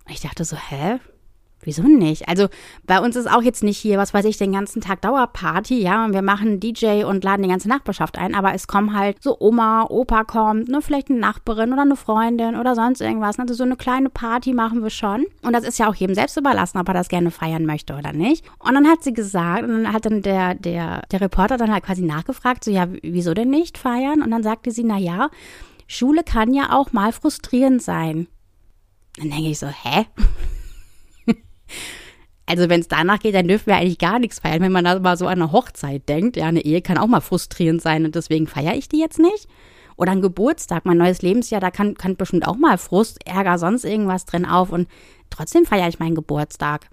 Ich 0.09 0.21
dachte 0.21 0.45
so, 0.45 0.56
hä? 0.56 1.00
Wieso 1.62 1.81
nicht? 1.83 2.30
Also 2.30 2.48
bei 2.86 3.00
uns 3.00 3.15
ist 3.15 3.30
auch 3.30 3.42
jetzt 3.42 3.63
nicht 3.63 3.77
hier, 3.77 3.98
was 3.98 4.13
weiß 4.13 4.25
ich, 4.25 4.38
den 4.38 4.54
ganzen 4.54 4.80
Tag 4.80 5.01
Dauerparty, 5.01 5.81
ja, 5.81 6.06
und 6.06 6.13
wir 6.13 6.21
machen 6.21 6.59
DJ 6.59 7.04
und 7.04 7.24
laden 7.24 7.44
die 7.44 7.50
ganze 7.50 7.68
Nachbarschaft 7.68 8.18
ein, 8.18 8.36
aber 8.36 8.54
es 8.54 8.68
kommen 8.68 8.98
halt 8.98 9.21
so 9.21 9.36
Oma, 9.39 9.86
Opa 9.89 10.24
kommt, 10.24 10.69
ne, 10.69 10.81
vielleicht 10.81 11.09
eine 11.09 11.19
Nachbarin 11.19 11.74
oder 11.74 11.81
eine 11.81 11.95
Freundin 11.95 12.56
oder 12.56 12.75
sonst 12.75 13.01
irgendwas. 13.01 13.39
Also 13.39 13.56
so 13.56 13.63
eine 13.63 13.75
kleine 13.75 14.09
Party 14.09 14.54
machen 14.54 14.83
wir 14.83 14.92
schon. 14.92 15.25
Und 15.42 15.54
das 15.54 15.63
ist 15.63 15.80
ja 15.80 15.89
auch 15.89 15.95
jedem 15.95 16.15
selbst 16.15 16.38
überlassen, 16.38 16.77
ob 16.77 16.88
er 16.88 16.94
das 16.94 17.09
gerne 17.09 17.31
feiern 17.31 17.65
möchte 17.65 17.95
oder 17.95 18.13
nicht. 18.13 18.45
Und 18.59 18.75
dann 18.75 18.88
hat 18.88 19.04
sie 19.04 19.13
gesagt, 19.13 19.63
und 19.63 19.69
dann 19.69 19.94
hat 19.94 20.06
dann 20.06 20.21
der, 20.21 20.54
der, 20.54 21.01
der 21.12 21.21
Reporter 21.21 21.57
dann 21.57 21.74
halt 21.74 21.83
quasi 21.83 22.04
nachgefragt, 22.04 22.63
so, 22.63 22.71
ja, 22.71 22.88
wieso 23.01 23.33
denn 23.33 23.50
nicht 23.50 23.77
feiern? 23.77 24.21
Und 24.21 24.30
dann 24.31 24.44
sagte 24.44 24.69
sie, 24.71 24.83
na 24.83 24.98
ja, 24.98 25.30
Schule 25.88 26.24
kann 26.24 26.54
ja 26.54 26.71
auch 26.71 26.94
mal 26.94 27.12
frustrierend 27.12 27.81
sein. 27.81 28.27
Dann 29.18 29.31
denke 29.31 29.50
ich 29.50 29.59
so, 29.59 29.68
hä? 29.68 30.06
Also 32.45 32.69
wenn 32.69 32.79
es 32.79 32.87
danach 32.87 33.19
geht, 33.19 33.35
dann 33.35 33.47
dürfen 33.47 33.67
wir 33.67 33.75
eigentlich 33.75 33.97
gar 33.97 34.19
nichts 34.19 34.39
feiern. 34.39 34.61
Wenn 34.61 34.71
man 34.71 34.85
da 34.85 34.97
mal 34.99 35.17
so 35.17 35.27
an 35.27 35.41
eine 35.41 35.51
Hochzeit 35.51 36.07
denkt, 36.07 36.37
ja, 36.37 36.45
eine 36.45 36.63
Ehe 36.63 36.81
kann 36.81 36.97
auch 36.97 37.07
mal 37.07 37.19
frustrierend 37.19 37.81
sein 37.81 38.05
und 38.05 38.15
deswegen 38.15 38.47
feiere 38.47 38.75
ich 38.75 38.87
die 38.87 38.99
jetzt 38.99 39.19
nicht. 39.19 39.47
Oder 39.97 40.13
ein 40.13 40.21
Geburtstag, 40.21 40.85
mein 40.85 40.97
neues 40.97 41.21
Lebensjahr, 41.21 41.59
da 41.59 41.71
kann, 41.71 41.95
kann 41.95 42.15
bestimmt 42.15 42.47
auch 42.47 42.55
mal 42.55 42.77
Frust, 42.77 43.19
Ärger, 43.27 43.57
sonst 43.57 43.83
irgendwas 43.83 44.25
drin 44.25 44.45
auf 44.45 44.71
und 44.71 44.87
trotzdem 45.29 45.65
feiere 45.65 45.89
ich 45.89 45.99
meinen 45.99 46.15
Geburtstag. 46.15 46.87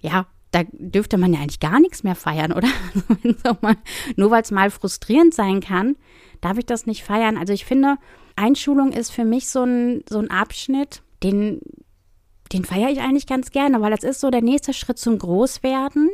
Ja, 0.00 0.26
da 0.50 0.64
dürfte 0.72 1.16
man 1.16 1.32
ja 1.32 1.40
eigentlich 1.40 1.60
gar 1.60 1.80
nichts 1.80 2.02
mehr 2.02 2.14
feiern, 2.14 2.52
oder? 2.52 2.68
mal, 3.62 3.76
nur 4.16 4.30
weil 4.30 4.42
es 4.42 4.50
mal 4.50 4.70
frustrierend 4.70 5.32
sein 5.32 5.60
kann, 5.60 5.96
darf 6.42 6.58
ich 6.58 6.66
das 6.66 6.84
nicht 6.84 7.04
feiern. 7.04 7.38
Also 7.38 7.54
ich 7.54 7.64
finde, 7.64 7.96
Einschulung 8.36 8.92
ist 8.92 9.10
für 9.10 9.24
mich 9.24 9.48
so 9.48 9.64
ein, 9.64 10.04
so 10.08 10.18
ein 10.18 10.30
Abschnitt, 10.30 11.02
den 11.22 11.60
den 12.52 12.64
feiere 12.64 12.90
ich 12.90 13.00
eigentlich 13.00 13.26
ganz 13.26 13.50
gerne, 13.50 13.80
weil 13.80 13.90
das 13.90 14.04
ist 14.04 14.20
so 14.20 14.30
der 14.30 14.42
nächste 14.42 14.72
Schritt 14.72 14.98
zum 14.98 15.18
Großwerden. 15.18 16.10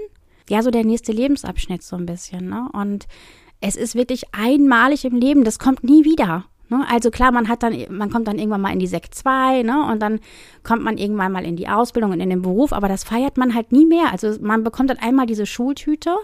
Ja, 0.48 0.62
so 0.62 0.70
der 0.70 0.84
nächste 0.84 1.12
Lebensabschnitt 1.12 1.82
so 1.82 1.96
ein 1.96 2.06
bisschen. 2.06 2.48
Ne? 2.48 2.68
Und 2.72 3.06
es 3.60 3.76
ist 3.76 3.94
wirklich 3.94 4.22
einmalig 4.32 5.04
im 5.04 5.16
Leben, 5.16 5.44
das 5.44 5.58
kommt 5.58 5.84
nie 5.84 6.04
wieder. 6.04 6.44
Ne? 6.68 6.84
Also 6.88 7.10
klar, 7.10 7.32
man 7.32 7.48
hat 7.48 7.62
dann, 7.62 7.74
man 7.90 8.10
kommt 8.10 8.28
dann 8.28 8.38
irgendwann 8.38 8.60
mal 8.60 8.72
in 8.72 8.78
die 8.78 8.86
Sekt 8.86 9.14
2, 9.14 9.62
ne? 9.62 9.90
Und 9.90 10.00
dann 10.00 10.20
kommt 10.62 10.82
man 10.82 10.98
irgendwann 10.98 11.32
mal 11.32 11.44
in 11.44 11.56
die 11.56 11.68
Ausbildung 11.68 12.12
und 12.12 12.20
in 12.20 12.30
den 12.30 12.42
Beruf, 12.42 12.72
aber 12.72 12.88
das 12.88 13.04
feiert 13.04 13.38
man 13.38 13.54
halt 13.54 13.72
nie 13.72 13.86
mehr. 13.86 14.12
Also 14.12 14.36
man 14.40 14.64
bekommt 14.64 14.90
dann 14.90 14.98
einmal 14.98 15.26
diese 15.26 15.46
Schultüte 15.46 16.14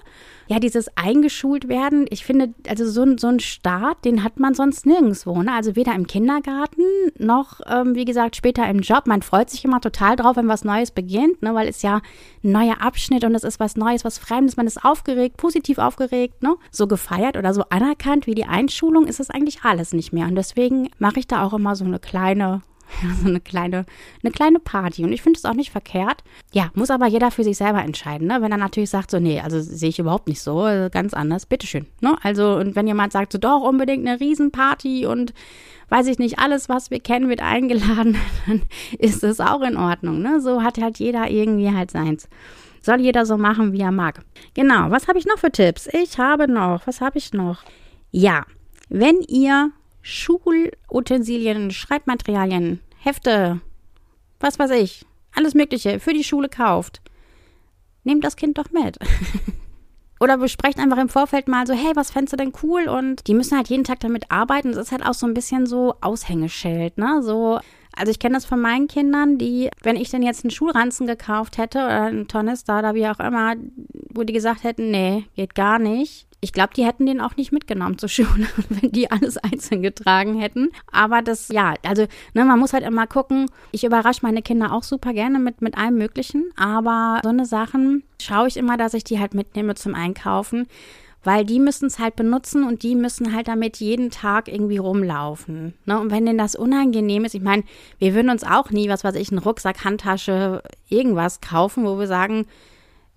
ja, 0.47 0.59
dieses 0.59 0.89
eingeschult 0.97 1.69
werden, 1.69 2.07
ich 2.11 2.25
finde, 2.25 2.55
also 2.69 2.87
so, 2.87 3.17
so 3.17 3.29
ein 3.29 3.41
Start, 3.41 4.05
den 4.05 4.23
hat 4.23 4.39
man 4.39 4.55
sonst 4.55 4.87
nirgendwo. 4.87 5.43
Ne? 5.43 5.53
Also 5.53 5.77
weder 5.77 5.95
im 5.95 6.07
Kindergarten 6.07 6.83
noch, 7.19 7.61
ähm, 7.67 7.95
wie 7.95 8.05
gesagt, 8.05 8.37
später 8.37 8.69
im 8.69 8.81
Job. 8.81 9.07
Man 9.07 9.23
freut 9.23 9.51
sich 9.51 9.65
immer 9.65 9.81
total 9.81 10.17
drauf, 10.17 10.37
wenn 10.37 10.49
was 10.49 10.65
Neues 10.65 10.91
beginnt, 10.91 11.43
ne? 11.43 11.55
weil 11.55 11.69
es 11.69 11.83
ja 11.83 12.01
ein 12.43 12.53
neuer 12.53 12.81
Abschnitt 12.81 13.25
und 13.25 13.35
es 13.35 13.45
ist 13.45 13.61
was 13.61 13.77
Neues, 13.77 14.05
was 14.05 14.19
Fremdes. 14.19 14.57
Man 14.57 14.67
ist 14.67 14.85
aufgeregt, 14.85 15.37
positiv 15.37 15.79
aufgeregt, 15.79 16.43
ne? 16.43 16.57
so 16.71 16.87
gefeiert 16.87 17.37
oder 17.37 17.55
so 17.55 17.65
anerkannt 17.71 18.27
wie 18.27 18.35
die 18.35 18.45
Einschulung 18.45 19.07
ist 19.07 19.21
es 19.21 19.31
eigentlich 19.31 19.63
alles 19.63 19.93
nicht 19.93 20.13
mehr. 20.13 20.27
Und 20.27 20.37
deswegen 20.37 20.91
mache 20.99 21.21
ich 21.21 21.27
da 21.27 21.45
auch 21.45 21.55
immer 21.55 21.75
so 21.77 21.85
eine 21.85 21.99
kleine 21.99 22.63
so 23.23 23.29
eine 23.29 23.41
kleine, 23.41 23.85
eine 24.23 24.33
kleine 24.33 24.59
Party. 24.59 25.05
Und 25.05 25.13
ich 25.13 25.23
finde 25.23 25.39
es 25.39 25.45
auch 25.45 25.55
nicht 25.55 25.71
verkehrt. 25.71 26.23
Ja, 26.53 26.71
muss 26.75 26.91
aber 26.91 27.07
jeder 27.07 27.31
für 27.31 27.45
sich 27.45 27.57
selber 27.57 27.83
entscheiden. 27.83 28.29
Ne? 28.29 28.41
Wenn 28.41 28.53
er 28.53 28.59
natürlich 28.59 28.91
sagt, 28.91 29.11
so, 29.11 29.19
nee, 29.19 29.41
also 29.41 29.61
sehe 29.61 29.89
ich 29.89 29.99
überhaupt 29.99 30.29
nicht 30.29 30.41
so, 30.41 30.67
äh, 30.67 30.91
ganz 30.91 31.15
anders, 31.15 31.47
bitteschön. 31.47 31.87
Ne? 32.01 32.17
Also, 32.23 32.57
und 32.57 32.77
wenn 32.77 32.87
jemand 32.87 33.13
sagt, 33.13 33.33
so, 33.33 33.39
doch, 33.39 33.63
unbedingt 33.63 34.07
eine 34.07 34.21
Riesenparty 34.21 35.07
und 35.07 35.35
weiß 35.89 36.07
ich 36.07 36.19
nicht, 36.19 36.39
alles, 36.39 36.69
was 36.69 36.91
wir 36.91 37.01
kennen, 37.01 37.29
wird 37.29 37.43
eingeladen, 37.43 38.17
dann 38.47 38.63
ist 38.99 39.23
es 39.23 39.41
auch 39.41 39.63
in 39.63 39.77
Ordnung. 39.77 40.23
Ne? 40.23 40.41
So 40.41 40.63
hat 40.63 40.79
halt 40.81 40.99
jeder 40.99 41.31
irgendwie 41.31 41.71
halt 41.71 41.91
seins. 41.91 42.29
Soll 42.81 43.01
jeder 43.01 43.25
so 43.25 43.39
machen, 43.39 43.73
wie 43.73 43.81
er 43.81 43.93
mag. 43.93 44.21
Genau, 44.53 44.91
was 44.91 45.09
habe 45.09 45.19
ich 45.19 45.25
noch 45.25 45.39
für 45.39 45.51
Tipps? 45.51 45.89
Ich 45.93 46.19
habe 46.19 46.49
noch, 46.49 46.87
was 46.87 47.01
habe 47.01 47.17
ich 47.17 47.33
noch? 47.33 47.63
Ja, 48.11 48.45
wenn 48.91 49.21
ihr 49.27 49.71
Schulutensilien, 50.05 51.71
Schreibmaterialien, 51.71 52.81
Hefte, 53.01 53.61
was 54.39 54.59
weiß 54.59 54.71
ich, 54.73 55.07
alles 55.35 55.55
Mögliche 55.55 55.99
für 55.99 56.13
die 56.13 56.25
Schule 56.25 56.51
kauft, 56.51 57.01
nehmt 58.05 58.23
das 58.23 58.37
Kind 58.37 58.59
doch 58.59 58.71
mit. 58.71 58.99
Oder 60.21 60.37
besprecht 60.37 60.79
einfach 60.79 60.99
im 60.99 61.09
Vorfeld 61.09 61.49
mal 61.49 61.67
so, 61.67 61.73
hey, 61.73 61.93
was 61.97 62.11
fändest 62.11 62.35
du 62.35 62.37
denn 62.37 62.53
cool? 62.63 62.87
Und 62.87 63.27
die 63.27 63.35
müssen 63.35 63.57
halt 63.57 63.69
jeden 63.69 63.85
Tag 63.85 64.01
damit 64.01 64.31
arbeiten. 64.31 64.73
Das 64.73 64.87
ist 64.87 64.93
halt 64.93 65.05
auch 65.05 65.15
so 65.15 65.27
ein 65.27 65.35
bisschen 65.35 65.67
so 65.67 65.95
Aushängeschild, 66.03 66.99
ne? 66.99 67.23
So, 67.23 67.59
Also 67.97 68.11
ich 68.11 68.19
kenne 68.19 68.35
das 68.35 68.45
von 68.45 68.61
meinen 68.61 68.89
Kindern, 68.89 69.39
die, 69.39 69.71
wenn 69.83 69.97
ich 69.97 70.11
denn 70.11 70.23
jetzt 70.23 70.45
einen 70.45 70.51
Schulranzen 70.51 71.07
gekauft 71.07 71.59
hätte 71.59 71.79
oder 71.79 72.03
einen 72.03 72.29
Tornister 72.29 72.79
oder 72.79 72.95
wie 72.95 73.07
auch 73.09 73.21
immer, 73.21 73.55
wo 74.15 74.25
die 74.25 74.33
gesagt 74.33 74.65
hätten, 74.65 74.91
nee, 74.91 75.25
geht 75.35 75.55
gar 75.55 75.79
nicht, 75.79 76.27
ich 76.45 76.53
glaube, 76.53 76.75
die 76.77 76.85
hätten 76.85 77.07
den 77.07 77.23
auch 77.23 77.37
nicht 77.37 77.53
mitgenommen 77.53 77.97
zur 77.97 78.09
Schule, 78.11 78.47
wenn 78.69 78.93
die 78.93 79.11
alles 79.11 79.39
einzeln 79.39 79.83
getragen 79.83 80.39
hätten. 80.39 80.71
Aber 80.93 81.23
das, 81.23 81.49
ja, 81.49 81.73
also 81.83 82.07
ne, 82.35 82.45
man 82.45 82.59
muss 82.59 82.75
halt 82.75 82.85
immer 82.85 83.07
gucken. 83.07 83.47
Ich 83.73 83.83
überrasche 83.83 84.21
meine 84.23 84.43
Kinder 84.43 84.73
auch 84.73 84.83
super 84.83 85.15
gerne 85.15 85.39
mit, 85.39 85.63
mit 85.63 85.79
allem 85.79 85.97
Möglichen. 85.97 86.51
Aber 86.55 87.21
so 87.23 87.31
eine 87.31 87.47
Sachen 87.47 88.05
schaue 88.21 88.49
ich 88.49 88.59
immer, 88.59 88.77
dass 88.77 88.93
ich 88.93 89.05
die 89.05 89.19
halt 89.19 89.33
mitnehme 89.33 89.75
zum 89.75 89.95
Einkaufen. 89.95 90.67
Weil 91.27 91.47
die 91.47 91.59
müssen 91.59 91.87
es 91.87 91.99
halt 91.99 92.17
benutzen 92.17 92.65
und 92.65 92.83
die 92.83 92.95
müssen 92.95 93.35
halt 93.35 93.49
damit 93.49 93.79
jeden 93.79 94.11
Tag 94.11 94.47
irgendwie 94.47 94.77
rumlaufen. 94.77 95.73
Ne? 95.87 95.99
Und 95.99 96.11
wenn 96.11 96.27
denen 96.27 96.37
das 96.37 96.55
unangenehm 96.55 97.25
ist, 97.25 97.35
ich 97.35 97.41
meine, 97.41 97.63
wir 97.99 98.15
würden 98.15 98.29
uns 98.29 98.45
auch 98.45 98.69
nie, 98.71 98.91
was 98.91 99.03
weiß 99.03 99.15
ich, 99.15 99.31
einen 99.31 99.39
Rucksack, 99.39 99.87
Handtasche, 99.87 100.63
irgendwas 100.91 101.41
kaufen, 101.41 101.87
wo 101.87 101.99
wir 101.99 102.07
sagen, 102.07 102.45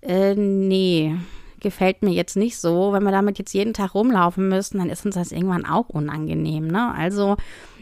äh, 0.02 0.34
nee, 0.34 1.16
gefällt 1.60 2.02
mir 2.02 2.12
jetzt 2.12 2.36
nicht 2.36 2.58
so. 2.58 2.92
Wenn 2.92 3.02
wir 3.02 3.10
damit 3.10 3.38
jetzt 3.38 3.52
jeden 3.52 3.74
Tag 3.74 3.94
rumlaufen 3.94 4.48
müssen, 4.48 4.78
dann 4.78 4.90
ist 4.90 5.04
uns 5.04 5.14
das 5.14 5.32
irgendwann 5.32 5.66
auch 5.66 5.88
unangenehm. 5.88 6.68
Ne? 6.68 6.94
Also 6.94 7.36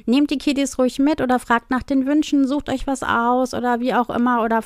nehmt 0.06 0.30
die 0.30 0.38
Kiddies 0.38 0.78
ruhig 0.78 0.98
mit 0.98 1.20
oder 1.20 1.38
fragt 1.38 1.70
nach 1.70 1.82
den 1.82 2.06
Wünschen, 2.06 2.46
sucht 2.46 2.70
euch 2.70 2.86
was 2.86 3.02
aus 3.02 3.54
oder 3.54 3.80
wie 3.80 3.92
auch 3.92 4.08
immer. 4.08 4.42
Oder 4.42 4.62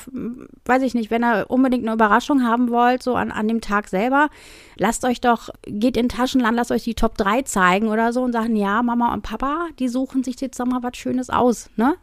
weiß 0.65 0.83
ich 0.83 0.93
nicht, 0.93 1.11
wenn 1.11 1.23
ihr 1.23 1.45
unbedingt 1.49 1.83
eine 1.83 1.95
Überraschung 1.95 2.43
haben 2.43 2.69
wollt, 2.69 3.03
so 3.03 3.15
an, 3.15 3.31
an 3.31 3.47
dem 3.47 3.59
Tag 3.59 3.87
selber, 3.87 4.29
lasst 4.77 5.03
euch 5.03 5.19
doch, 5.19 5.49
geht 5.63 5.97
in 5.97 6.09
Taschenland, 6.09 6.55
lasst 6.55 6.71
euch 6.71 6.83
die 6.83 6.95
Top 6.95 7.17
3 7.17 7.41
zeigen 7.41 7.87
oder 7.87 8.13
so 8.13 8.21
und 8.21 8.33
sagen, 8.33 8.55
ja, 8.55 8.81
Mama 8.83 9.13
und 9.13 9.23
Papa, 9.23 9.67
die 9.79 9.89
suchen 9.89 10.23
sich 10.23 10.39
jetzt 10.39 10.59
mal 10.59 10.83
was 10.83 10.95
Schönes 10.95 11.29
aus. 11.29 11.69
Ne? 11.75 11.95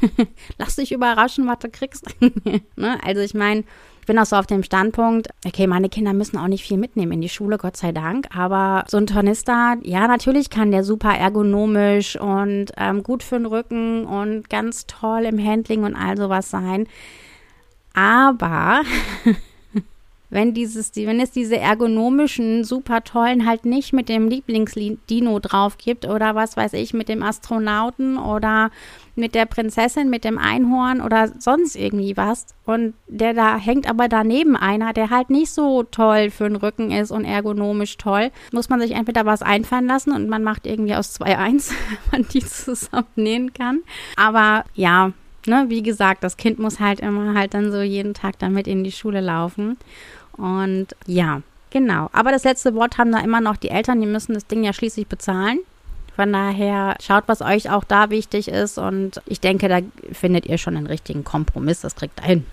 Lass 0.58 0.76
dich 0.76 0.92
überraschen, 0.92 1.46
was 1.46 1.58
du 1.58 1.68
kriegst. 1.68 2.06
ne? 2.76 2.98
Also 3.04 3.20
ich 3.20 3.34
meine, 3.34 3.64
bin 4.08 4.18
auch 4.18 4.26
so 4.26 4.34
auf 4.36 4.46
dem 4.46 4.64
Standpunkt, 4.64 5.28
okay, 5.46 5.68
meine 5.68 5.88
Kinder 5.88 6.12
müssen 6.14 6.38
auch 6.38 6.48
nicht 6.48 6.64
viel 6.64 6.78
mitnehmen 6.78 7.12
in 7.12 7.20
die 7.20 7.28
Schule, 7.28 7.58
Gott 7.58 7.76
sei 7.76 7.92
Dank. 7.92 8.26
Aber 8.36 8.84
so 8.88 8.96
ein 8.96 9.06
Tornister, 9.06 9.76
ja, 9.82 10.08
natürlich 10.08 10.50
kann 10.50 10.72
der 10.72 10.82
super 10.82 11.10
ergonomisch 11.10 12.16
und 12.16 12.72
ähm, 12.76 13.04
gut 13.04 13.22
für 13.22 13.36
den 13.36 13.46
Rücken 13.46 14.04
und 14.06 14.50
ganz 14.50 14.86
toll 14.86 15.26
im 15.26 15.38
Handling 15.38 15.84
und 15.84 15.94
all 15.94 16.16
sowas 16.16 16.50
sein. 16.50 16.88
Aber 17.94 18.82
wenn 20.30 20.52
dieses, 20.52 20.94
wenn 20.94 21.20
es 21.20 21.30
diese 21.30 21.56
ergonomischen, 21.56 22.64
super 22.64 23.02
tollen 23.02 23.46
halt 23.46 23.64
nicht 23.64 23.92
mit 23.92 24.08
dem 24.08 24.28
Lieblingsdino 24.28 25.38
drauf 25.38 25.78
gibt 25.78 26.06
oder 26.06 26.34
was 26.34 26.56
weiß 26.56 26.74
ich, 26.74 26.92
mit 26.92 27.08
dem 27.08 27.22
Astronauten 27.22 28.18
oder 28.18 28.70
mit 29.14 29.34
der 29.34 29.46
Prinzessin, 29.46 30.10
mit 30.10 30.24
dem 30.24 30.38
Einhorn 30.38 31.00
oder 31.00 31.32
sonst 31.38 31.76
irgendwie 31.76 32.16
was 32.16 32.46
und 32.66 32.94
der 33.08 33.34
da 33.34 33.56
hängt 33.56 33.88
aber 33.88 34.08
daneben 34.08 34.54
einer, 34.54 34.92
der 34.92 35.10
halt 35.10 35.30
nicht 35.30 35.50
so 35.50 35.82
toll 35.82 36.30
für 36.30 36.44
den 36.44 36.56
Rücken 36.56 36.90
ist 36.90 37.10
und 37.10 37.24
ergonomisch 37.24 37.96
toll, 37.96 38.30
muss 38.52 38.68
man 38.68 38.80
sich 38.80 38.92
entweder 38.92 39.26
was 39.26 39.42
einfallen 39.42 39.86
lassen 39.86 40.12
und 40.12 40.28
man 40.28 40.44
macht 40.44 40.66
irgendwie 40.66 40.94
aus 40.94 41.14
zwei 41.14 41.38
eins, 41.38 41.70
wenn 42.10 42.20
man 42.20 42.28
die 42.30 42.44
zusammennähen 42.44 43.54
kann. 43.54 43.80
Aber 44.16 44.64
ja, 44.74 45.12
ne, 45.46 45.66
wie 45.68 45.82
gesagt, 45.82 46.22
das 46.22 46.36
Kind 46.36 46.58
muss 46.58 46.78
halt 46.78 47.00
immer 47.00 47.34
halt 47.34 47.54
dann 47.54 47.72
so 47.72 47.80
jeden 47.80 48.14
Tag 48.14 48.38
damit 48.38 48.68
in 48.68 48.84
die 48.84 48.92
Schule 48.92 49.20
laufen. 49.20 49.76
Und 50.38 50.88
ja, 51.06 51.42
genau. 51.70 52.08
Aber 52.12 52.30
das 52.30 52.44
letzte 52.44 52.74
Wort 52.74 52.96
haben 52.96 53.12
da 53.12 53.18
immer 53.18 53.40
noch 53.40 53.56
die 53.56 53.70
Eltern, 53.70 54.00
die 54.00 54.06
müssen 54.06 54.34
das 54.34 54.46
Ding 54.46 54.64
ja 54.64 54.72
schließlich 54.72 55.06
bezahlen. 55.06 55.58
Von 56.16 56.32
daher 56.32 56.96
schaut, 57.00 57.24
was 57.26 57.42
euch 57.42 57.70
auch 57.70 57.84
da 57.84 58.10
wichtig 58.10 58.48
ist. 58.48 58.78
Und 58.78 59.20
ich 59.26 59.40
denke, 59.40 59.68
da 59.68 59.80
findet 60.12 60.46
ihr 60.46 60.58
schon 60.58 60.76
einen 60.76 60.86
richtigen 60.86 61.22
Kompromiss. 61.22 61.82
Das 61.82 61.94
kriegt 61.94 62.20
ihr 62.20 62.26
hin. 62.26 62.46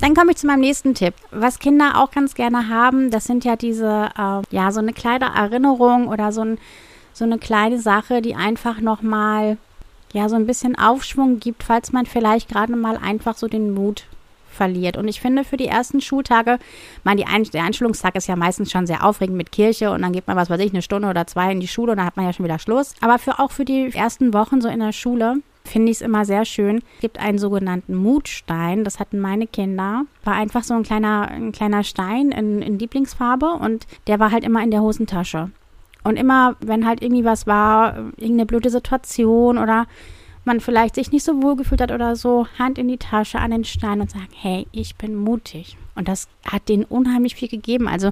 Dann 0.00 0.14
komme 0.14 0.32
ich 0.32 0.38
zu 0.38 0.46
meinem 0.46 0.60
nächsten 0.60 0.94
Tipp. 0.94 1.14
Was 1.30 1.58
Kinder 1.58 2.00
auch 2.00 2.10
ganz 2.10 2.34
gerne 2.34 2.68
haben, 2.68 3.10
das 3.10 3.24
sind 3.24 3.44
ja 3.44 3.56
diese, 3.56 4.08
äh, 4.16 4.42
ja, 4.50 4.72
so 4.72 4.80
eine 4.80 4.92
kleine 4.92 5.26
Erinnerung 5.26 6.08
oder 6.08 6.32
so, 6.32 6.40
ein, 6.40 6.58
so 7.12 7.24
eine 7.24 7.38
kleine 7.38 7.78
Sache, 7.78 8.22
die 8.22 8.34
einfach 8.34 8.80
nochmal, 8.80 9.58
ja, 10.12 10.28
so 10.28 10.36
ein 10.36 10.46
bisschen 10.46 10.76
Aufschwung 10.78 11.38
gibt, 11.38 11.62
falls 11.62 11.92
man 11.92 12.06
vielleicht 12.06 12.48
gerade 12.48 12.74
mal 12.76 12.96
einfach 12.96 13.36
so 13.36 13.46
den 13.46 13.74
Mut 13.74 14.06
verliert. 14.60 14.98
Und 14.98 15.08
ich 15.08 15.22
finde, 15.22 15.42
für 15.42 15.56
die 15.56 15.68
ersten 15.68 16.02
Schultage, 16.02 16.58
man, 17.02 17.16
die 17.16 17.26
Ein 17.26 17.44
der 17.44 17.64
Einschulungstag 17.64 18.14
ist 18.14 18.28
ja 18.28 18.36
meistens 18.36 18.70
schon 18.70 18.86
sehr 18.86 19.02
aufregend 19.02 19.38
mit 19.38 19.52
Kirche 19.52 19.90
und 19.90 20.02
dann 20.02 20.12
geht 20.12 20.26
man, 20.26 20.36
was 20.36 20.50
weiß 20.50 20.60
ich, 20.60 20.70
eine 20.70 20.82
Stunde 20.82 21.08
oder 21.08 21.26
zwei 21.26 21.50
in 21.50 21.60
die 21.60 21.68
Schule 21.68 21.92
und 21.92 21.96
dann 21.96 22.04
hat 22.04 22.18
man 22.18 22.26
ja 22.26 22.34
schon 22.34 22.44
wieder 22.44 22.58
Schluss. 22.58 22.94
Aber 23.00 23.18
für, 23.18 23.38
auch 23.38 23.52
für 23.52 23.64
die 23.64 23.90
ersten 23.94 24.34
Wochen 24.34 24.60
so 24.60 24.68
in 24.68 24.80
der 24.80 24.92
Schule 24.92 25.36
finde 25.64 25.90
ich 25.90 25.98
es 25.98 26.02
immer 26.02 26.26
sehr 26.26 26.44
schön. 26.44 26.82
Es 26.96 27.00
gibt 27.00 27.18
einen 27.18 27.38
sogenannten 27.38 27.94
Mutstein, 27.94 28.84
das 28.84 29.00
hatten 29.00 29.18
meine 29.18 29.46
Kinder. 29.46 30.04
War 30.24 30.34
einfach 30.34 30.62
so 30.62 30.74
ein 30.74 30.82
kleiner, 30.82 31.28
ein 31.28 31.52
kleiner 31.52 31.82
Stein 31.82 32.30
in, 32.30 32.60
in 32.60 32.78
Lieblingsfarbe 32.78 33.54
und 33.54 33.86
der 34.08 34.20
war 34.20 34.30
halt 34.30 34.44
immer 34.44 34.62
in 34.62 34.70
der 34.70 34.82
Hosentasche. 34.82 35.50
Und 36.04 36.16
immer, 36.16 36.56
wenn 36.60 36.86
halt 36.86 37.02
irgendwie 37.02 37.24
was 37.24 37.46
war, 37.46 37.96
irgendeine 38.18 38.46
blöde 38.46 38.68
Situation 38.68 39.56
oder 39.56 39.86
man 40.44 40.60
vielleicht 40.60 40.94
sich 40.94 41.12
nicht 41.12 41.24
so 41.24 41.42
wohl 41.42 41.56
gefühlt 41.56 41.80
hat 41.80 41.92
oder 41.92 42.16
so, 42.16 42.46
Hand 42.58 42.78
in 42.78 42.88
die 42.88 42.98
Tasche 42.98 43.38
an 43.38 43.50
den 43.50 43.64
Stein 43.64 44.00
und 44.00 44.10
sagen, 44.10 44.28
hey, 44.34 44.66
ich 44.72 44.96
bin 44.96 45.14
mutig. 45.14 45.76
Und 45.94 46.08
das 46.08 46.28
hat 46.44 46.68
denen 46.68 46.84
unheimlich 46.84 47.34
viel 47.34 47.48
gegeben. 47.48 47.88
Also 47.88 48.10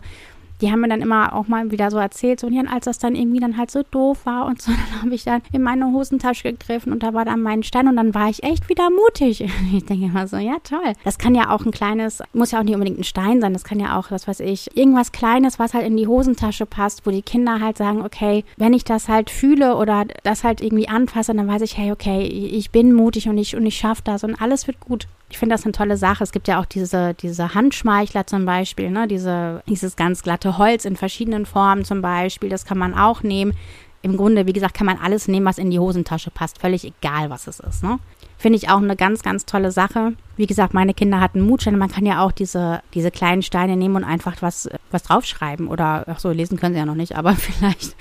die 0.61 0.71
haben 0.71 0.81
mir 0.81 0.89
dann 0.89 1.01
immer 1.01 1.35
auch 1.35 1.49
mal 1.49 1.71
wieder 1.71 1.91
so 1.91 1.99
erzählt, 1.99 2.41
so, 2.41 2.47
und 2.47 2.69
als 2.69 2.87
das 2.87 2.99
dann 2.99 3.15
irgendwie 3.15 3.41
dann 3.41 3.57
halt 3.57 3.71
so 3.71 3.83
doof 3.83 4.25
war 4.25 4.47
und 4.47 4.61
so, 4.61 4.73
dann 4.93 5.03
habe 5.03 5.15
ich 5.15 5.25
dann 5.25 5.43
in 5.53 5.63
meine 5.63 5.87
Hosentasche 5.87 6.53
gegriffen 6.53 6.93
und 6.93 7.03
da 7.03 7.15
war 7.15 7.25
dann 7.25 7.43
mein 7.43 7.63
Stein 7.63 7.89
und 7.89 7.97
dann 7.97 8.15
war 8.15 8.29
ich 8.29 8.43
echt 8.43 8.69
wieder 8.69 8.91
mutig. 8.91 9.45
Ich 9.71 9.85
denke 9.85 10.07
immer 10.07 10.27
so, 10.27 10.37
ja 10.37 10.57
toll. 10.65 10.95
Das 11.05 11.19
kann 11.19 11.35
ja 11.35 11.51
auch 11.51 11.65
ein 11.65 11.73
kleines, 11.73 12.23
muss 12.33 12.53
ja 12.53 12.59
auch 12.59 12.65
nicht 12.65 12.75
unbedingt 12.75 12.99
ein 12.99 13.05
Stein 13.05 13.41
sein, 13.41 13.53
das 13.53 13.65
kann 13.65 13.79
ja 13.79 13.99
auch, 13.99 14.11
was 14.11 14.27
weiß 14.27 14.41
ich, 14.41 14.77
irgendwas 14.77 15.13
Kleines, 15.13 15.59
was 15.59 15.75
halt 15.75 15.87
in 15.87 15.97
die 15.97 16.07
Hosentasche 16.07 16.65
passt, 16.65 17.07
wo 17.07 17.11
die 17.11 17.23
Kinder 17.23 17.61
halt 17.61 17.77
sagen, 17.77 18.03
okay, 18.03 18.45
wenn 18.57 18.73
ich 18.73 18.85
das 18.85 19.09
halt 19.09 19.31
fühle 19.31 19.77
oder 19.77 20.07
das 20.23 20.43
halt 20.43 20.61
irgendwie 20.61 20.89
anfasse, 20.89 21.35
dann 21.35 21.47
weiß 21.47 21.63
ich, 21.63 21.77
hey, 21.77 21.93
okay, 21.93 22.23
ich 22.23 22.71
bin 22.71 22.93
mutig 22.93 23.29
und 23.29 23.39
ich, 23.39 23.57
und 23.57 23.67
ich 23.67 23.77
schaffe 23.77 24.03
das 24.05 24.25
und 24.25 24.41
alles 24.41 24.67
wird 24.67 24.81
gut. 24.81 25.07
Ich 25.31 25.39
finde 25.39 25.55
das 25.55 25.65
eine 25.65 25.73
tolle 25.73 25.97
Sache. 25.97 26.25
Es 26.25 26.33
gibt 26.33 26.49
ja 26.49 26.61
auch 26.61 26.65
diese, 26.65 27.15
diese 27.15 27.55
Handschmeichler 27.55 28.27
zum 28.27 28.47
Beispiel, 28.47 28.91
ne? 28.91 29.07
diese, 29.07 29.63
dieses 29.69 29.97
ganz 29.97 30.23
glatte 30.23 30.57
Holz 30.59 30.85
in 30.85 30.97
verschiedenen 30.97 31.45
Formen 31.45 31.85
zum 31.85 32.01
Beispiel. 32.01 32.49
Das 32.49 32.65
kann 32.65 32.79
man 32.79 32.95
auch 32.95 33.23
nehmen. 33.23 33.53
Im 34.01 34.17
Grunde, 34.17 34.47
wie 34.47 34.53
gesagt, 34.53 34.75
kann 34.75 34.87
man 34.87 34.97
alles 34.97 35.29
nehmen, 35.29 35.45
was 35.45 35.59
in 35.59 35.71
die 35.71 35.79
Hosentasche 35.79 36.31
passt. 36.31 36.61
Völlig 36.61 36.85
egal, 36.85 37.31
was 37.31 37.47
es 37.47 37.61
ist. 37.61 37.83
Ne? 37.83 37.99
Finde 38.39 38.57
ich 38.57 38.71
auch 38.71 38.79
eine 38.79 38.95
ganz, 38.95 39.23
ganz 39.23 39.45
tolle 39.45 39.73
Sache. 39.73 40.13
Wie 40.37 40.47
gesagt, 40.47 40.73
meine 40.73 40.95
Kinder 40.95 41.21
hatten 41.21 41.41
Mutsteine. 41.41 41.77
Man 41.77 41.91
kann 41.91 42.07
ja 42.07 42.23
auch 42.25 42.31
diese, 42.31 42.81
diese 42.95 43.11
kleinen 43.11 43.43
Steine 43.43 43.77
nehmen 43.77 43.97
und 43.97 44.05
einfach 44.05 44.37
was, 44.41 44.69
was 44.93 45.03
draufschreiben. 45.03 45.67
Oder, 45.67 46.05
ach 46.07 46.21
so, 46.21 46.31
lesen 46.31 46.57
können 46.57 46.75
sie 46.75 46.79
ja 46.79 46.87
noch 46.87 46.95
nicht, 46.95 47.17
aber 47.17 47.33
vielleicht 47.35 47.97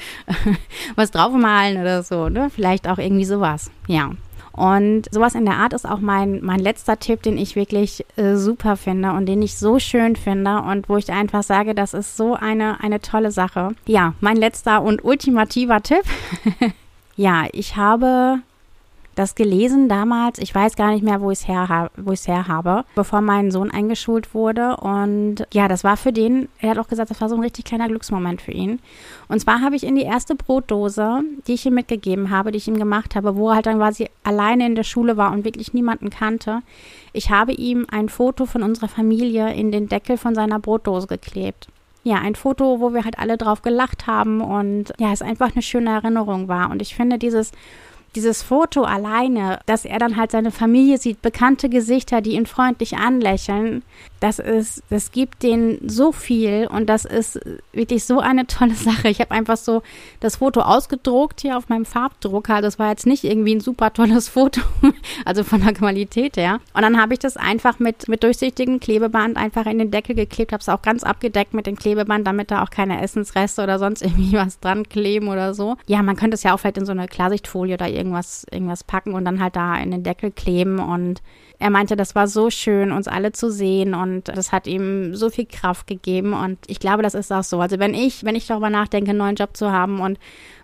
was 0.95 1.09
draufmalen 1.09 1.81
oder 1.81 2.03
so. 2.03 2.29
Ne? 2.29 2.51
Vielleicht 2.53 2.87
auch 2.87 2.99
irgendwie 2.99 3.25
sowas. 3.25 3.71
Ja. 3.87 4.11
Und 4.57 5.03
sowas 5.11 5.35
in 5.35 5.45
der 5.45 5.57
Art 5.57 5.73
ist 5.73 5.87
auch 5.87 5.99
mein, 5.99 6.43
mein 6.43 6.59
letzter 6.59 6.97
Tipp, 6.99 7.21
den 7.21 7.37
ich 7.37 7.55
wirklich 7.55 8.03
äh, 8.15 8.35
super 8.35 8.75
finde 8.75 9.11
und 9.11 9.27
den 9.27 9.43
ich 9.43 9.55
so 9.55 9.77
schön 9.77 10.15
finde 10.15 10.63
und 10.63 10.89
wo 10.89 10.97
ich 10.97 11.11
einfach 11.11 11.43
sage, 11.43 11.75
das 11.75 11.93
ist 11.93 12.17
so 12.17 12.33
eine, 12.33 12.81
eine 12.81 12.99
tolle 12.99 13.29
Sache. 13.29 13.75
Ja, 13.85 14.15
mein 14.19 14.35
letzter 14.35 14.81
und 14.81 15.05
ultimativer 15.05 15.83
Tipp. 15.83 16.03
ja, 17.15 17.45
ich 17.51 17.77
habe 17.77 18.39
das 19.17 19.35
gelesen 19.35 19.89
damals. 19.89 20.37
Ich 20.37 20.53
weiß 20.53 20.75
gar 20.75 20.91
nicht 20.91 21.03
mehr, 21.03 21.21
wo 21.21 21.31
ich 21.31 21.39
es 21.39 21.47
her, 21.47 21.89
her 22.25 22.47
habe, 22.47 22.85
bevor 22.95 23.21
mein 23.21 23.51
Sohn 23.51 23.71
eingeschult 23.71 24.33
wurde. 24.33 24.77
Und 24.77 25.47
ja, 25.51 25.67
das 25.67 25.83
war 25.83 25.97
für 25.97 26.13
den, 26.13 26.49
er 26.59 26.71
hat 26.71 26.79
auch 26.79 26.87
gesagt, 26.87 27.09
das 27.09 27.19
war 27.19 27.27
so 27.27 27.35
ein 27.35 27.41
richtig 27.41 27.65
kleiner 27.65 27.87
Glücksmoment 27.87 28.41
für 28.41 28.51
ihn. 28.51 28.79
Und 29.27 29.39
zwar 29.39 29.61
habe 29.61 29.75
ich 29.75 29.83
in 29.83 29.95
die 29.95 30.03
erste 30.03 30.35
Brotdose, 30.35 31.21
die 31.47 31.53
ich 31.53 31.65
ihm 31.65 31.73
mitgegeben 31.73 32.29
habe, 32.29 32.51
die 32.51 32.57
ich 32.57 32.67
ihm 32.67 32.77
gemacht 32.77 33.15
habe, 33.15 33.35
wo 33.35 33.49
er 33.49 33.55
halt 33.55 33.65
dann 33.65 33.77
quasi 33.77 34.07
alleine 34.23 34.65
in 34.67 34.75
der 34.75 34.83
Schule 34.83 35.17
war 35.17 35.31
und 35.31 35.45
wirklich 35.45 35.73
niemanden 35.73 36.09
kannte, 36.09 36.61
ich 37.13 37.31
habe 37.31 37.53
ihm 37.53 37.87
ein 37.89 38.09
Foto 38.09 38.45
von 38.45 38.61
unserer 38.61 38.87
Familie 38.87 39.51
in 39.53 39.71
den 39.71 39.87
Deckel 39.87 40.17
von 40.17 40.35
seiner 40.35 40.59
Brotdose 40.59 41.07
geklebt 41.07 41.67
ja, 42.03 42.19
ein 42.19 42.35
Foto, 42.35 42.79
wo 42.79 42.93
wir 42.93 43.03
halt 43.03 43.19
alle 43.19 43.37
drauf 43.37 43.61
gelacht 43.61 44.07
haben 44.07 44.39
und 44.39 44.93
ja, 44.97 45.11
es 45.11 45.21
einfach 45.21 45.51
eine 45.53 45.61
schöne 45.61 45.89
Erinnerung 45.89 46.47
war. 46.47 46.71
Und 46.71 46.81
ich 46.81 46.95
finde 46.95 47.17
dieses 47.17 47.51
dieses 48.17 48.41
Foto 48.41 48.83
alleine, 48.83 49.59
dass 49.67 49.85
er 49.85 49.99
dann 49.99 50.17
halt 50.17 50.31
seine 50.31 50.49
Familie 50.49 50.97
sieht, 50.97 51.21
bekannte 51.21 51.69
Gesichter, 51.69 52.19
die 52.19 52.31
ihn 52.31 52.47
freundlich 52.47 52.97
anlächeln, 52.97 53.83
das 54.19 54.39
ist, 54.39 54.81
das 54.89 55.11
gibt 55.11 55.43
denen 55.43 55.77
so 55.87 56.11
viel 56.11 56.67
und 56.71 56.87
das 56.87 57.05
ist 57.05 57.39
wirklich 57.73 58.05
so 58.05 58.19
eine 58.19 58.47
tolle 58.47 58.73
Sache. 58.75 59.09
Ich 59.09 59.19
habe 59.19 59.31
einfach 59.31 59.57
so 59.57 59.83
das 60.19 60.37
Foto 60.37 60.61
ausgedruckt 60.61 61.41
hier 61.41 61.57
auf 61.57 61.69
meinem 61.69 61.85
Farbdrucker. 61.85 62.61
Das 62.61 62.79
war 62.79 62.89
jetzt 62.89 63.05
nicht 63.05 63.23
irgendwie 63.23 63.53
ein 63.53 63.59
super 63.59 63.93
tolles 63.93 64.27
Foto, 64.37 64.61
also 65.25 65.43
von 65.43 65.63
der 65.63 65.73
Qualität 65.73 66.37
her. 66.37 66.59
Und 66.73 66.81
dann 66.81 66.99
habe 66.99 67.13
ich 67.13 67.19
das 67.19 67.37
einfach 67.37 67.77
mit, 67.77 68.07
mit 68.07 68.23
durchsichtigem 68.23 68.79
Klebeband 68.79 69.37
einfach 69.37 69.67
in 69.67 69.77
den 69.77 69.91
Deckel 69.91 70.15
geklebt, 70.15 70.51
habe 70.51 70.61
es 70.61 70.69
auch 70.69 70.81
ganz 70.81 71.03
abgedeckt 71.03 71.53
mit 71.53 71.67
dem 71.67 71.75
Klebeband, 71.75 72.25
damit 72.25 72.49
da 72.49 72.63
auch 72.63 72.71
keine 72.71 73.01
Essensreste 73.01 73.61
oder 73.61 73.77
sonst 73.77 74.01
irgendwie 74.07 74.33
was 74.33 74.59
dran 74.59 74.89
kleben 74.89 75.27
oder 75.27 75.53
so. 75.53 75.75
Ja, 75.85 76.01
man 76.01 76.15
könnte 76.15 76.35
es 76.35 76.43
ja 76.43 76.55
auch 76.55 76.57
vielleicht 76.57 76.77
in 76.77 76.85
so 76.85 76.91
eine 76.91 77.07
Klarsichtfolie 77.07 77.75
oder 77.75 77.87
irgendwie 77.87 78.06
irgendwas, 78.07 78.45
irgendwas 78.51 78.83
packen 78.83 79.13
und 79.13 79.25
dann 79.25 79.41
halt 79.41 79.55
da 79.55 79.75
in 79.77 79.91
den 79.91 80.03
Deckel 80.03 80.31
kleben. 80.31 80.79
Und 80.79 81.21
er 81.59 81.69
meinte, 81.69 81.95
das 81.95 82.15
war 82.15 82.27
so 82.27 82.49
schön, 82.49 82.91
uns 82.91 83.07
alle 83.07 83.31
zu 83.31 83.51
sehen 83.51 83.93
und 83.93 84.27
das 84.27 84.51
hat 84.51 84.67
ihm 84.67 85.15
so 85.15 85.29
viel 85.29 85.45
Kraft 85.45 85.87
gegeben. 85.87 86.33
Und 86.33 86.59
ich 86.67 86.79
glaube, 86.79 87.03
das 87.03 87.15
ist 87.15 87.31
auch 87.31 87.43
so. 87.43 87.59
Also 87.59 87.79
wenn 87.79 87.93
ich, 87.93 88.23
wenn 88.23 88.35
ich 88.35 88.47
darüber 88.47 88.69
nachdenke, 88.69 89.09
einen 89.09 89.19
neuen 89.19 89.35
Job 89.35 89.57
zu 89.57 89.71
haben 89.71 89.99
und 89.99 90.19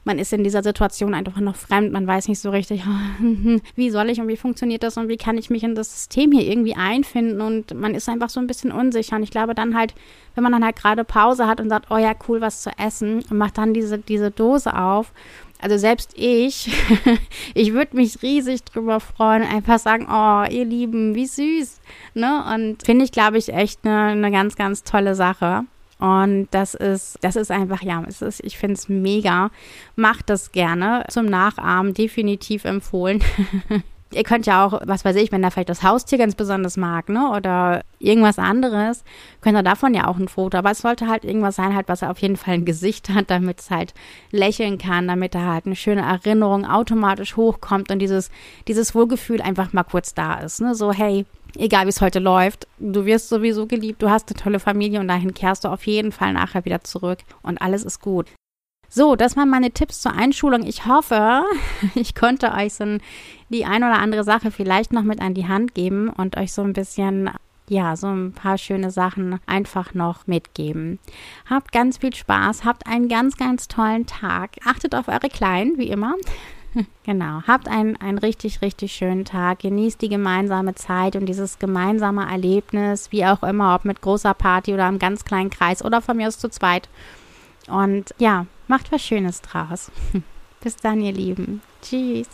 man 0.05 0.19
ist 0.19 0.33
in 0.33 0.43
dieser 0.43 0.63
Situation 0.63 1.13
einfach 1.13 1.39
noch 1.39 1.55
fremd, 1.55 1.93
man 1.93 2.05
weiß 2.05 2.27
nicht 2.27 2.39
so 2.39 2.49
richtig, 2.49 2.83
wie 3.75 3.89
soll 3.89 4.09
ich 4.09 4.19
und 4.19 4.27
wie 4.27 4.37
funktioniert 4.37 4.83
das 4.83 4.97
und 4.97 5.07
wie 5.07 5.17
kann 5.17 5.37
ich 5.37 5.49
mich 5.49 5.63
in 5.63 5.75
das 5.75 5.91
System 5.91 6.31
hier 6.31 6.45
irgendwie 6.45 6.75
einfinden 6.75 7.41
und 7.41 7.73
man 7.73 7.95
ist 7.95 8.09
einfach 8.09 8.29
so 8.29 8.39
ein 8.39 8.47
bisschen 8.47 8.71
unsicher. 8.71 9.15
Und 9.15 9.23
ich 9.23 9.31
glaube 9.31 9.55
dann 9.55 9.77
halt, 9.77 9.95
wenn 10.35 10.43
man 10.43 10.51
dann 10.51 10.65
halt 10.65 10.75
gerade 10.75 11.03
Pause 11.03 11.47
hat 11.47 11.59
und 11.59 11.69
sagt, 11.69 11.89
oh 11.89 11.97
ja, 11.97 12.13
cool, 12.27 12.41
was 12.41 12.61
zu 12.61 12.71
essen 12.77 13.23
und 13.29 13.37
macht 13.37 13.57
dann 13.57 13.73
diese, 13.73 13.97
diese 13.97 14.29
Dose 14.29 14.75
auf 14.75 15.11
also 15.63 15.77
selbst 15.77 16.11
ich, 16.15 16.69
ich 17.53 17.73
würde 17.73 17.95
mich 17.95 18.21
riesig 18.21 18.65
drüber 18.65 18.99
freuen, 18.99 19.43
einfach 19.43 19.79
sagen, 19.79 20.07
oh, 20.11 20.43
ihr 20.51 20.65
Lieben, 20.65 21.15
wie 21.15 21.25
süß. 21.25 21.79
Ne? 22.13 22.43
Und 22.53 22.83
finde 22.83 23.05
ich, 23.05 23.13
glaube 23.13 23.37
ich, 23.37 23.53
echt 23.53 23.79
eine, 23.85 24.07
eine 24.07 24.31
ganz, 24.31 24.55
ganz 24.55 24.83
tolle 24.83 25.15
Sache. 25.15 25.63
Und 25.99 26.49
das 26.51 26.73
ist, 26.73 27.17
das 27.21 27.37
ist 27.37 27.49
einfach, 27.49 27.81
ja, 27.81 28.03
es 28.05 28.21
ist, 28.21 28.41
ich 28.43 28.57
finde 28.57 28.73
es 28.73 28.89
mega. 28.89 29.51
Macht 29.95 30.29
das 30.29 30.51
gerne. 30.51 31.05
Zum 31.09 31.27
Nachahmen 31.27 31.93
definitiv 31.93 32.65
empfohlen. 32.65 33.23
Ihr 34.15 34.23
könnt 34.23 34.45
ja 34.45 34.65
auch, 34.65 34.81
was 34.85 35.05
weiß 35.05 35.15
ich, 35.15 35.31
wenn 35.31 35.41
da 35.41 35.49
vielleicht 35.49 35.69
das 35.69 35.83
Haustier 35.83 36.17
ganz 36.17 36.35
besonders 36.35 36.77
mag, 36.77 37.09
ne, 37.09 37.29
oder 37.29 37.83
irgendwas 37.99 38.39
anderes, 38.39 39.03
könnt 39.41 39.57
ihr 39.57 39.63
davon 39.63 39.93
ja 39.93 40.07
auch 40.07 40.17
ein 40.17 40.27
Foto. 40.27 40.57
Aber 40.57 40.71
es 40.71 40.79
sollte 40.79 41.07
halt 41.07 41.25
irgendwas 41.25 41.55
sein, 41.55 41.75
halt, 41.75 41.87
was 41.87 42.01
er 42.01 42.11
auf 42.11 42.19
jeden 42.19 42.37
Fall 42.37 42.55
ein 42.55 42.65
Gesicht 42.65 43.09
hat, 43.09 43.29
damit 43.29 43.59
es 43.61 43.71
halt 43.71 43.93
lächeln 44.31 44.77
kann, 44.77 45.07
damit 45.07 45.35
da 45.35 45.53
halt 45.53 45.65
eine 45.65 45.75
schöne 45.75 46.01
Erinnerung 46.01 46.65
automatisch 46.65 47.35
hochkommt 47.35 47.91
und 47.91 47.99
dieses, 47.99 48.29
dieses 48.67 48.93
Wohlgefühl 48.95 49.41
einfach 49.41 49.73
mal 49.73 49.83
kurz 49.83 50.13
da 50.13 50.35
ist, 50.35 50.61
ne, 50.61 50.75
so, 50.75 50.91
hey, 50.91 51.25
egal 51.57 51.85
wie 51.85 51.89
es 51.89 52.01
heute 52.01 52.19
läuft, 52.19 52.67
du 52.79 53.05
wirst 53.05 53.29
sowieso 53.29 53.67
geliebt, 53.67 54.01
du 54.01 54.09
hast 54.09 54.29
eine 54.29 54.39
tolle 54.39 54.59
Familie 54.59 54.99
und 54.99 55.07
dahin 55.07 55.33
kehrst 55.33 55.63
du 55.63 55.69
auf 55.69 55.85
jeden 55.85 56.11
Fall 56.11 56.33
nachher 56.33 56.65
wieder 56.65 56.83
zurück 56.83 57.19
und 57.41 57.61
alles 57.61 57.83
ist 57.83 58.01
gut. 58.01 58.27
So, 58.95 59.15
das 59.15 59.35
waren 59.35 59.49
meine 59.49 59.71
Tipps 59.71 60.01
zur 60.01 60.13
Einschulung. 60.13 60.67
Ich 60.67 60.85
hoffe, 60.85 61.41
ich 61.95 62.13
konnte 62.13 62.51
euch 62.51 62.75
so 62.75 62.99
die 63.49 63.65
ein 63.65 63.83
oder 63.83 63.97
andere 63.97 64.23
Sache 64.23 64.51
vielleicht 64.51 64.93
noch 64.93 65.01
mit 65.01 65.19
an 65.19 65.33
die 65.33 65.47
Hand 65.47 65.73
geben 65.73 66.09
und 66.09 66.37
euch 66.37 66.53
so 66.53 66.61
ein 66.61 66.73
bisschen 66.73 67.31
ja, 67.67 67.95
so 67.95 68.05
ein 68.05 68.33
paar 68.33 68.59
schöne 68.59 68.91
Sachen 68.91 69.39
einfach 69.47 69.95
noch 69.95 70.27
mitgeben. 70.27 70.99
Habt 71.49 71.71
ganz 71.71 71.97
viel 71.97 72.13
Spaß, 72.13 72.65
habt 72.65 72.85
einen 72.85 73.07
ganz, 73.07 73.35
ganz 73.35 73.67
tollen 73.67 74.05
Tag. 74.05 74.57
Achtet 74.63 74.93
auf 74.93 75.07
eure 75.07 75.29
Kleinen, 75.29 75.79
wie 75.79 75.87
immer. 75.87 76.13
genau, 77.03 77.41
habt 77.47 77.67
einen, 77.67 77.95
einen 77.97 78.19
richtig, 78.19 78.61
richtig 78.61 78.93
schönen 78.93 79.25
Tag. 79.25 79.59
Genießt 79.59 80.03
die 80.03 80.09
gemeinsame 80.09 80.75
Zeit 80.75 81.15
und 81.15 81.25
dieses 81.25 81.57
gemeinsame 81.57 82.29
Erlebnis, 82.29 83.11
wie 83.11 83.25
auch 83.25 83.41
immer, 83.41 83.73
ob 83.73 83.85
mit 83.85 84.01
großer 84.01 84.35
Party 84.35 84.71
oder 84.71 84.85
einem 84.85 84.99
ganz 84.99 85.25
kleinen 85.25 85.49
Kreis 85.49 85.83
oder 85.83 85.99
von 85.99 86.17
mir 86.17 86.27
aus 86.27 86.37
zu 86.37 86.49
zweit. 86.49 86.89
Und 87.67 88.13
ja, 88.19 88.45
macht 88.73 88.91
was 88.91 89.03
Schönes 89.03 89.39
draus. 89.41 89.91
Bis 90.61 90.75
dann, 90.77 90.99
ihr 90.99 91.11
Lieben. 91.11 91.61
Tschüss. 91.83 92.27